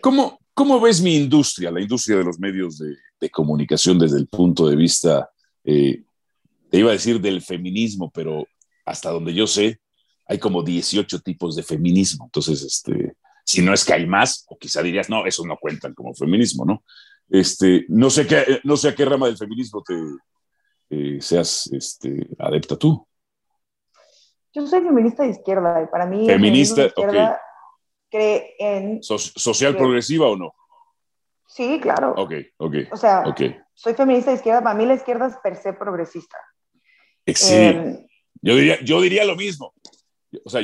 [0.00, 2.96] ¿Cómo, ¿Cómo, ves mi industria, la industria de los medios de,
[3.32, 5.30] comunicación desde el punto de vista,
[5.64, 6.04] eh,
[6.70, 8.46] te iba a decir del feminismo, pero
[8.84, 9.80] hasta donde yo sé,
[10.26, 12.24] hay como 18 tipos de feminismo.
[12.26, 15.94] Entonces, este, si no es que hay más, o quizá dirías, no, esos no cuentan
[15.94, 16.82] como feminismo, ¿no?
[17.28, 19.94] Este, no, sé qué, no sé a qué rama del feminismo te
[20.90, 23.06] eh, seas este, adepta tú.
[24.52, 26.26] Yo soy feminista de izquierda y para mí...
[26.26, 27.40] Feminista, de izquierda
[28.10, 29.02] cree en...
[29.02, 30.54] ¿Social progresiva o no?
[31.48, 32.14] Sí, claro.
[32.16, 32.74] Ok, ok.
[32.92, 33.24] O sea,
[33.74, 36.36] soy feminista de izquierda, para mí la izquierda es per se progresista.
[37.26, 38.06] Sí, em,
[38.42, 39.72] yo, diría, yo diría lo mismo.
[40.44, 40.62] O sea,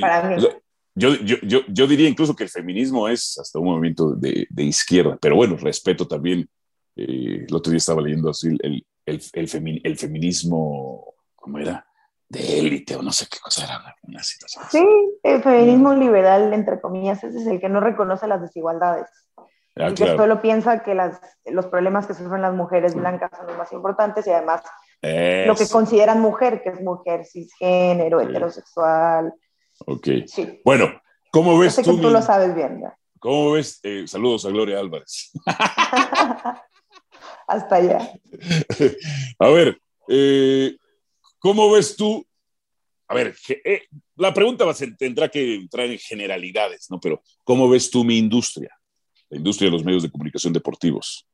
[0.97, 4.63] Yo, yo, yo, yo, diría incluso que el feminismo es hasta un movimiento de, de
[4.65, 6.49] izquierda, pero bueno, respeto también.
[6.97, 11.87] Eh, el otro día estaba leyendo así el, el, el, el feminismo, ¿cómo era?
[12.29, 14.65] De élite o no sé qué cosa era una situación.
[14.71, 14.85] Sí,
[15.23, 19.09] el feminismo liberal, entre comillas, ese es el que no reconoce las desigualdades.
[19.77, 23.47] Ah, el que solo piensa que las, los problemas que sufren las mujeres blancas son
[23.47, 24.63] los más importantes y además
[25.03, 29.33] lo que consideran mujer, que es mujer cisgénero, heterosexual.
[29.87, 30.09] Ok.
[30.27, 30.61] Sí.
[30.65, 32.01] Bueno, ¿cómo ves tú?
[32.01, 32.83] tú lo sabes bien.
[33.19, 33.81] ¿Cómo ves?
[33.83, 35.31] Eh, saludos a Gloria Álvarez.
[37.47, 38.13] Hasta allá.
[39.39, 40.77] A ver, eh,
[41.39, 42.25] ¿cómo ves tú?
[43.09, 43.83] A ver, eh,
[44.17, 47.01] la pregunta va a ser, tendrá que entrar en generalidades, ¿no?
[47.01, 48.71] Pero, ¿cómo ves tú mi industria?
[49.29, 51.27] La industria de los medios de comunicación deportivos.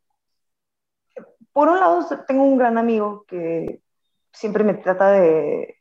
[1.52, 3.80] Por un lado, tengo un gran amigo que
[4.32, 5.76] siempre me trata de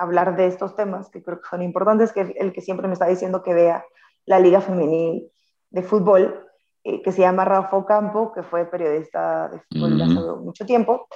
[0.00, 2.94] hablar de estos temas que creo que son importantes, que es el que siempre me
[2.94, 3.84] está diciendo que vea
[4.24, 5.30] la Liga Femenil
[5.70, 6.46] de Fútbol,
[6.84, 11.06] eh, que se llama Rafa Campo, que fue periodista de fútbol hace mucho tiempo.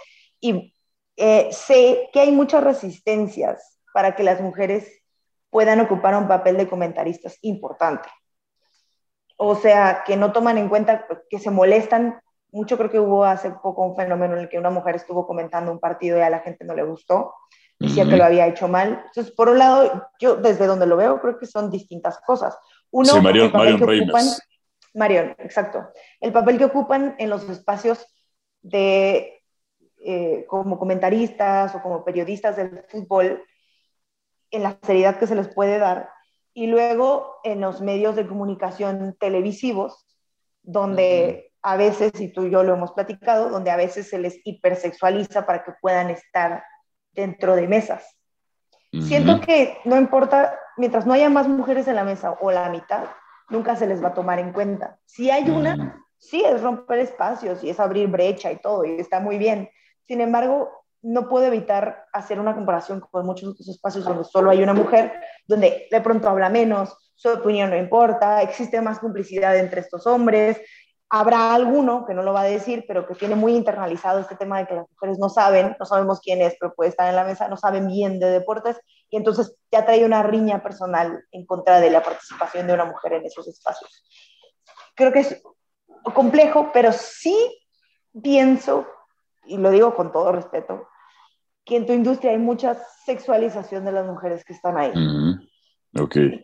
[0.40, 0.74] Y
[1.16, 4.90] eh, sé que hay muchas resistencias para que las mujeres
[5.50, 8.08] puedan ocupar un papel de comentaristas importante.
[9.36, 12.20] O sea, que no toman en cuenta, que se molestan
[12.54, 15.72] mucho creo que hubo hace poco un fenómeno en el que una mujer estuvo comentando
[15.72, 17.34] un partido y a la gente no le gustó,
[17.78, 19.02] decía que lo había hecho mal.
[19.06, 22.56] Entonces, por un lado, yo desde donde lo veo creo que son distintas cosas.
[22.90, 23.80] Uno, sí, Marion, Marion
[24.94, 25.88] Marion, exacto.
[26.20, 28.06] El papel que ocupan en los espacios
[28.62, 29.42] de
[30.06, 33.42] eh, como comentaristas o como periodistas del fútbol,
[34.50, 36.10] en la seriedad que se les puede dar,
[36.52, 40.06] y luego en los medios de comunicación televisivos,
[40.62, 44.38] donde a veces, y tú y yo lo hemos platicado, donde a veces se les
[44.44, 46.62] hipersexualiza para que puedan estar
[47.14, 48.16] dentro de mesas.
[48.92, 53.04] Siento que no importa, mientras no haya más mujeres en la mesa o la mitad,
[53.48, 54.98] nunca se les va a tomar en cuenta.
[55.04, 59.18] Si hay una, sí es romper espacios y es abrir brecha y todo, y está
[59.18, 59.68] muy bien.
[60.02, 60.70] Sin embargo,
[61.02, 65.12] no puedo evitar hacer una comparación con muchos otros espacios donde solo hay una mujer,
[65.46, 70.60] donde de pronto habla menos, su opinión no importa, existe más complicidad entre estos hombres,
[71.10, 74.58] Habrá alguno que no lo va a decir, pero que tiene muy internalizado este tema
[74.58, 77.24] de que las mujeres no saben, no sabemos quién es, pero puede estar en la
[77.24, 81.78] mesa, no saben bien de deportes, y entonces ya trae una riña personal en contra
[81.80, 84.02] de la participación de una mujer en esos espacios.
[84.96, 85.42] Creo que es
[86.14, 87.36] complejo, pero sí
[88.22, 88.86] pienso,
[89.44, 90.88] y lo digo con todo respeto,
[91.64, 94.92] que en tu industria hay mucha sexualización de las mujeres que están ahí.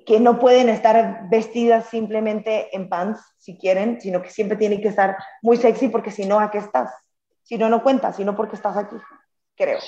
[0.06, 4.88] Que no pueden estar vestidas simplemente en pants, si quieren, sino que siempre tienen que
[4.88, 6.92] estar muy sexy porque si no, ¿a qué estás?
[7.42, 8.94] Si no, no cuenta, sino porque estás aquí,
[9.56, 9.80] creo.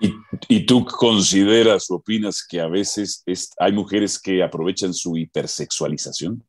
[0.00, 0.14] ¿Y,
[0.48, 3.24] y tú consideras o opinas que a veces
[3.58, 6.44] hay mujeres que aprovechan su hipersexualización?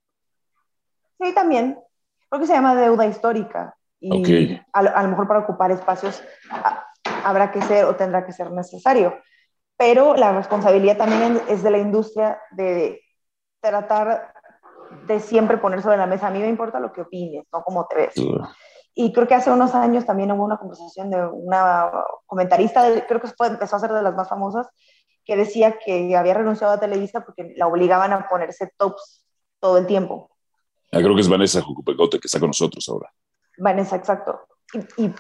[1.22, 1.78] Sí, también.
[2.28, 3.78] Creo que se llama deuda histórica.
[4.02, 6.22] Y a, a, lo mejor para ocupar espacios
[7.24, 9.18] habrá que ser o tendrá que ser necesario
[9.78, 13.02] pero la responsabilidad también es de la industria de
[13.60, 14.34] tratar
[15.08, 17.86] de siempre poner sobre la mesa, a mí me importa lo que opines, no cómo
[17.88, 18.14] te ves.
[18.94, 21.92] Y creo que hace unos años también hubo una conversación de una
[22.26, 24.68] comentarista, creo que empezó a ser de las más famosas,
[25.26, 29.26] que decía que había renunciado a Televisa porque la obligaban a ponerse tops
[29.60, 30.30] todo el tiempo.
[30.92, 33.12] Ah, creo que es Vanessa Jucupecote que está con nosotros ahora.
[33.58, 34.48] Vanessa, exacto.
[34.98, 35.12] y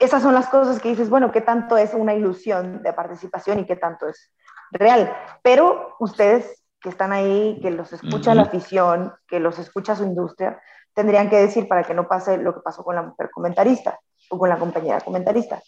[0.00, 3.66] esas son las cosas que dices, bueno, qué tanto es una ilusión de participación y
[3.66, 4.32] qué tanto es
[4.70, 5.12] real.
[5.42, 10.60] Pero ustedes que están ahí, que los escucha la afición, que los escucha su industria,
[10.94, 13.98] tendrían que decir para que no pase lo que pasó con la mujer comentarista
[14.30, 15.60] o con la compañera comentarista.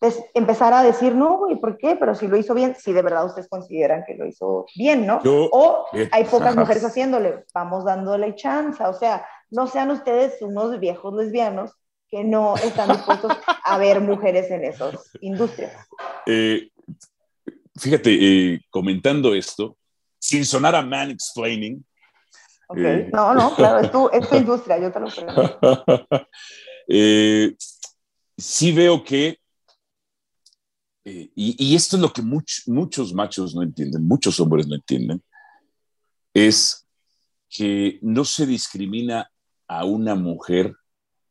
[0.00, 1.96] Entonces, empezar a decir, no, ¿y por qué?
[1.96, 5.20] Pero si lo hizo bien, si de verdad ustedes consideran que lo hizo bien, ¿no?
[5.24, 11.12] o hay pocas mujeres haciéndole, vamos dándole chance, o sea, no sean ustedes unos viejos
[11.14, 11.76] lesbianos
[12.10, 15.72] que no están dispuestos a ver mujeres en esas industrias.
[16.26, 16.70] Eh,
[17.78, 18.10] fíjate,
[18.54, 19.76] eh, comentando esto,
[20.18, 21.84] sin sonar a man explaining.
[22.68, 22.78] Ok,
[23.12, 26.06] no, no, claro, es tu, es tu industria, yo te lo pregunto.
[28.36, 29.38] sí veo que,
[31.04, 35.22] y, y, esto es lo que muchos machos no entienden, muchos hombres no entienden,
[36.34, 36.86] es
[37.48, 39.30] que no se discrimina
[39.66, 40.74] a una mujer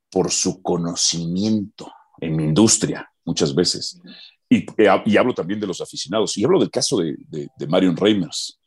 [0.09, 3.99] por su conocimiento en mi industria, muchas veces.
[4.49, 6.37] Y, eh, y, hablo también de los aficionados.
[6.37, 8.59] Y hablo del caso de, de, Marion Reimers.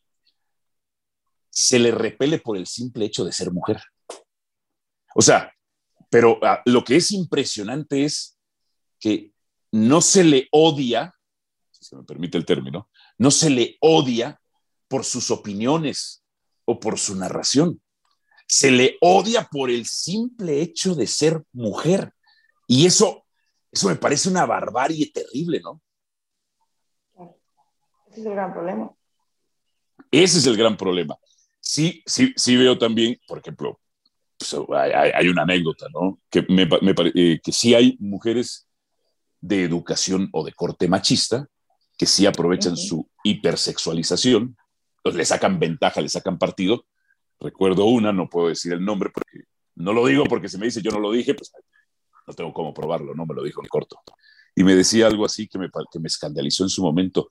[1.49, 3.83] Se le repele por el simple hecho de ser mujer.
[5.15, 5.53] O sea,
[6.11, 8.39] pero ah, lo que es impresionante es
[8.99, 9.33] que
[9.73, 11.15] no se le odia,
[11.71, 14.41] si se me permite el término, no se le odia
[14.89, 16.23] por sus opiniones
[16.65, 17.81] o por su narración
[18.51, 22.13] se le odia por el simple hecho de ser mujer.
[22.67, 23.25] Y eso,
[23.71, 25.81] eso me parece una barbarie terrible, ¿no?
[28.11, 28.91] Ese es el gran problema.
[30.11, 31.17] Ese es el gran problema.
[31.61, 33.81] Sí, sí, sí veo también, por ejemplo,
[34.37, 36.19] pues, hay, una anécdota, ¿no?
[36.29, 38.67] Que, me, me eh, que sí hay mujeres
[39.41, 41.47] de educación o de corte machista
[41.97, 44.57] que sí aprovechan su hipersexualización,
[45.05, 46.85] pues le sacan ventaja, le sacan partido
[47.41, 49.45] Recuerdo una, no puedo decir el nombre porque
[49.77, 51.53] no lo digo porque se me dice yo no lo dije, pues
[52.27, 54.01] no tengo cómo probarlo, no me lo dijo en corto.
[54.55, 57.31] Y me decía algo así que me, que me escandalizó en su momento.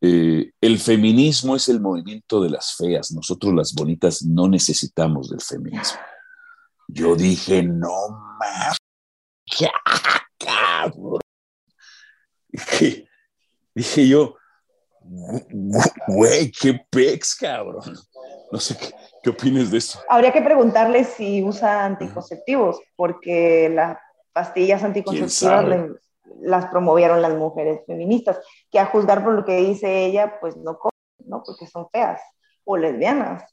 [0.00, 5.40] Eh, el feminismo es el movimiento de las feas, nosotros las bonitas no necesitamos del
[5.40, 6.00] feminismo.
[6.88, 8.76] Yo dije, no más.
[12.48, 13.08] Dije,
[13.74, 14.36] dije yo,
[16.08, 17.96] güey, qué pex, cabrón.
[18.50, 20.00] No sé qué, ¿Qué opinas de eso?
[20.08, 23.98] Habría que preguntarle si usa anticonceptivos, porque las
[24.32, 25.90] pastillas anticonceptivas
[26.40, 28.38] las promovieron las mujeres feministas,
[28.70, 30.78] que a juzgar por lo que dice ella, pues no
[31.26, 31.42] ¿no?
[31.44, 32.20] Porque son feas
[32.64, 33.44] o lesbianas.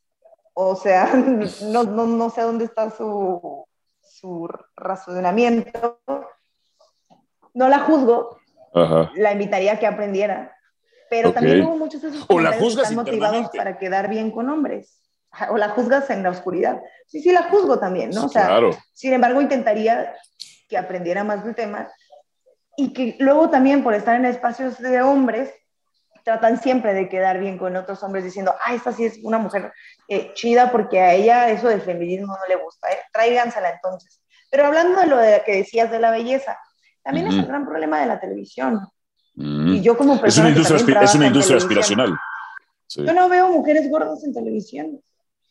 [0.53, 1.11] O sea,
[1.63, 3.65] no, no, no sé dónde está su,
[3.99, 5.99] su razonamiento.
[7.53, 8.37] No la juzgo,
[9.15, 10.55] la invitaría a que aprendiera,
[11.09, 14.99] pero también hubo muchos de esos o la juzgas motivados para quedar bien con hombres
[15.49, 16.81] o la juzgas en la oscuridad.
[17.07, 18.25] Sí, sí, la juzgo también, ¿no?
[18.25, 18.71] O sea, claro.
[18.93, 20.15] sin embargo, intentaría
[20.69, 21.89] que aprendiera más del tema
[22.77, 25.53] y que luego también por estar en espacios de hombres,
[26.23, 29.73] tratan siempre de quedar bien con otros hombres diciendo, ah, esta sí es una mujer
[30.07, 32.99] eh, chida porque a ella eso del feminismo no le gusta, ¿eh?
[33.11, 34.21] tráigansela entonces.
[34.49, 36.57] Pero hablando de lo de que decías de la belleza,
[37.03, 38.79] también es un gran problema de la televisión.
[39.35, 40.49] Y yo como persona...
[40.49, 42.15] Es una industria, es una industria aspiracional.
[42.95, 45.01] Yo no veo mujeres gordas en televisión.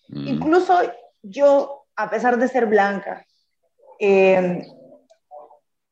[0.09, 0.29] Mm.
[0.29, 0.81] Incluso
[1.23, 3.27] yo, a pesar de ser blanca,
[3.99, 4.65] em,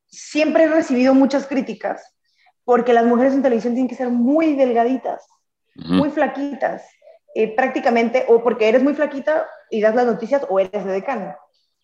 [0.07, 2.13] siempre he recibido muchas críticas
[2.63, 5.25] porque las mujeres en televisión tienen que ser muy delgaditas,
[5.75, 6.83] muy flaquitas,
[7.33, 11.35] eh, prácticamente, o porque eres muy flaquita y das las noticias o eres de decano.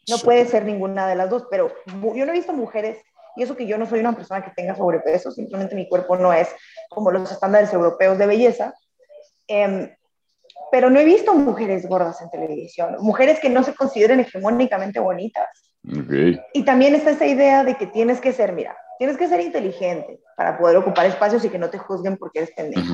[0.10, 2.99] No puede ser ninguna de las dos, pero yo no he visto mujeres,
[3.38, 6.34] y eso que yo no soy una persona que tenga sobrepeso, simplemente mi cuerpo no
[6.34, 6.50] es
[6.90, 8.74] como los estándares europeos de belleza,
[9.48, 9.96] eh,
[10.72, 15.48] pero no he visto mujeres gordas en televisión, mujeres que no se consideren hegemónicamente bonitas.
[16.54, 20.20] Y también está esa idea de que tienes que ser, mira, tienes que ser inteligente
[20.36, 22.94] para poder ocupar espacios y que no te juzguen porque eres pendejo.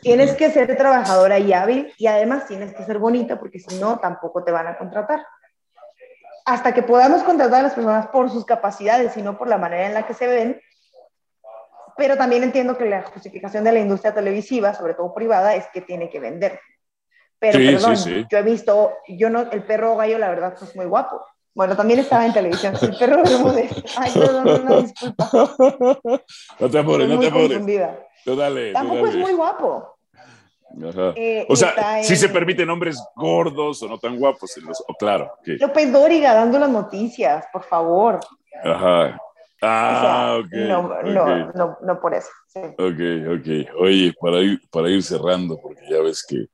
[0.00, 3.98] Tienes que ser trabajadora y hábil y además tienes que ser bonita porque si no,
[3.98, 5.24] tampoco te van a contratar.
[6.46, 9.86] Hasta que podamos contratar a las personas por sus capacidades y no por la manera
[9.86, 10.60] en la que se ven,
[11.96, 15.80] pero también entiendo que la justificación de la industria televisiva, sobre todo privada, es que
[15.80, 16.60] tiene que vender.
[17.38, 17.96] Pero perdón,
[18.30, 21.20] yo he visto, yo no, el perro gallo, la verdad, es muy guapo.
[21.54, 22.74] Bueno, también estaba en televisión.
[22.80, 23.22] El perro
[23.52, 23.68] de...
[23.96, 25.30] Ay, perdón, no, disculpa.
[26.60, 27.62] No te apures, no te apures.
[28.24, 29.95] Tú dale, Tampoco es muy guapo.
[30.84, 31.12] Ajá.
[31.16, 34.54] Eh, o sea, sí se permiten hombres gordos o no tan guapos.
[34.86, 35.32] O, claro.
[35.44, 38.20] López Dóriga dando las noticias, por favor.
[38.62, 39.18] Ajá.
[39.62, 40.52] Ah, ok.
[40.52, 42.28] No, no, no, no, por eso.
[42.48, 42.60] Sí.
[42.60, 43.80] Ok, ok.
[43.80, 46.46] Oye, para ir, para ir cerrando, porque ya ves que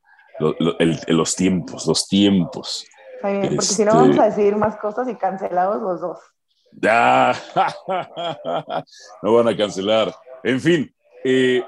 [1.09, 2.87] los tiempos, los tiempos.
[3.21, 6.19] porque si no vamos a este, decir más cosas y cancelados los dos.
[6.81, 7.35] Ya,
[9.23, 10.15] no van a cancelar.
[10.43, 10.95] En fin,
[11.25, 11.63] eh,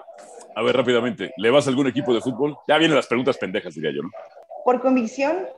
[0.54, 2.56] a ver rápidamente, ¿le vas a algún equipo de fútbol?
[2.68, 4.10] Ya vienen las preguntas pendejas, diría yo, ¿no?
[4.64, 5.48] Por convicción,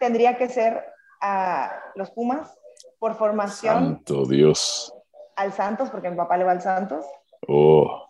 [0.00, 0.84] tendría que ser
[1.20, 2.58] a los Pumas.
[2.98, 3.74] Por formación.
[3.74, 4.94] Santo Dios.
[5.36, 7.04] Al Santos, porque mi papá le va al Santos.
[7.48, 8.06] Oh.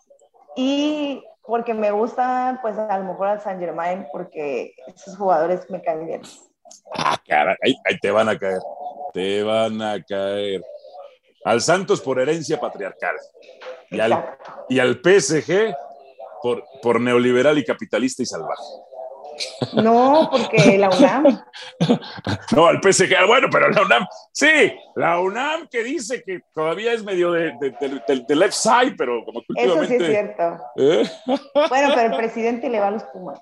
[0.55, 5.81] Y porque me gusta, pues a lo mejor al San Germain, porque esos jugadores me
[5.81, 6.21] caen bien.
[6.95, 8.61] Ah, cara, ahí, te van a caer,
[9.13, 10.63] te van a caer.
[11.43, 13.15] Al Santos por herencia patriarcal.
[13.89, 14.37] Y al,
[14.69, 15.75] y al PSG
[16.43, 18.63] por, por neoliberal y capitalista y salvaje.
[19.81, 21.43] No, porque la UNAM.
[22.55, 26.91] no, al PSG, ah, bueno, pero la UNAM, sí, la UNAM que dice que todavía
[26.93, 30.59] es medio de, de, left side, pero como que Eso sí es cierto.
[30.75, 31.09] ¿Eh?
[31.25, 33.39] Bueno, pero el presidente le va a los Pumas.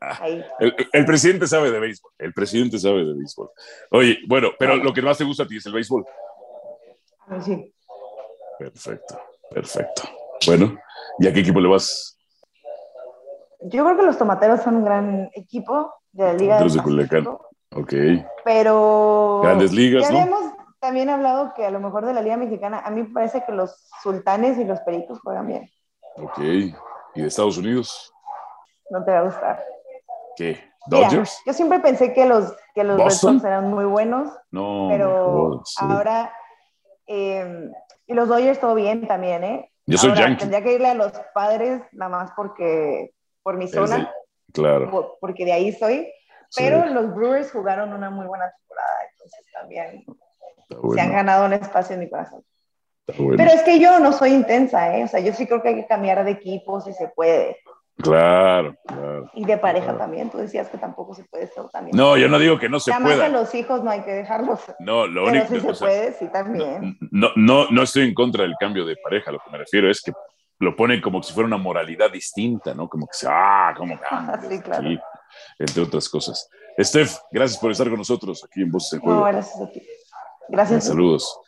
[0.00, 0.26] Ah,
[0.58, 2.12] el, presidente sabe de béisbol.
[2.18, 3.50] El presidente sabe de béisbol.
[3.92, 6.04] Oye, bueno, pero lo que más te gusta a ti es el béisbol.
[7.44, 7.72] Sí.
[8.58, 9.20] Perfecto,
[9.50, 10.02] perfecto.
[10.46, 10.78] Bueno,
[11.18, 12.15] ¿y a qué equipo le vas?
[13.62, 17.26] Yo creo que los tomateros son un gran equipo de la Liga de Culiacán.
[17.74, 17.92] Ok.
[18.44, 19.40] Pero.
[19.42, 22.90] Grandes ligas, ya habíamos también hablado que a lo mejor de la Liga Mexicana, a
[22.90, 25.70] mí me parece que los sultanes y los pericos juegan bien.
[26.16, 26.38] Ok.
[26.38, 28.12] ¿Y de Estados Unidos?
[28.90, 29.64] No te va a gustar.
[30.36, 30.60] ¿Qué?
[30.86, 31.42] ¿Dodgers?
[31.44, 34.30] yo siempre pensé que los, que los Red Sox eran muy buenos.
[34.50, 34.88] No.
[34.90, 36.32] Pero ahora.
[37.08, 37.70] Eh,
[38.06, 39.72] y los Dodgers todo bien también, ¿eh?
[39.86, 40.40] Yo soy Yankee.
[40.40, 43.14] Tendría que irle a los padres nada más porque
[43.46, 44.12] por mi zona.
[44.52, 45.16] claro.
[45.20, 46.12] porque de ahí soy.
[46.56, 50.04] Pero los Brewers jugaron una muy buena temporada, entonces también
[50.92, 52.42] se han ganado un espacio en mi corazón.
[53.06, 55.04] Pero es que yo no soy intensa, ¿eh?
[55.04, 57.58] O sea, yo sí creo que hay que cambiar de equipo si se puede.
[57.98, 59.30] Claro, claro.
[59.34, 60.28] Y de pareja también.
[60.28, 61.96] Tú decías que tampoco se puede ser también.
[61.96, 63.26] No, yo no digo que no se Además pueda.
[63.26, 64.58] a los hijos no hay que dejarlos.
[64.80, 65.60] No, lo único que.
[65.60, 66.98] se puede, sí, también.
[67.12, 69.30] No, no, no estoy en contra del cambio de pareja.
[69.30, 70.12] Lo que me refiero es que
[70.58, 72.88] lo ponen como si fuera una moralidad distinta, ¿no?
[72.88, 73.26] Como que se.
[73.28, 73.74] ¡Ah!
[73.76, 73.98] Como.
[74.10, 74.88] Ah, sí, claro.
[75.58, 76.48] entre otras cosas.
[76.78, 79.20] Steph, gracias por estar con nosotros aquí en Voces en Juego.
[79.20, 79.82] No, gracias a ti.
[80.48, 80.86] Gracias.
[80.86, 81.38] Saludos.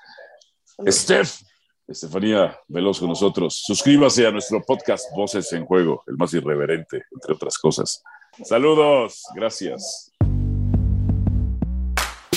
[0.64, 0.94] Saludos.
[0.94, 1.48] Steph.
[1.88, 3.62] Estefanía Veloz con nosotros.
[3.64, 8.02] Suscríbase a nuestro podcast Voces en Juego, el más irreverente, entre otras cosas.
[8.44, 10.12] Saludos, gracias.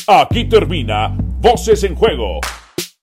[0.07, 2.39] Aquí termina Voces en Juego.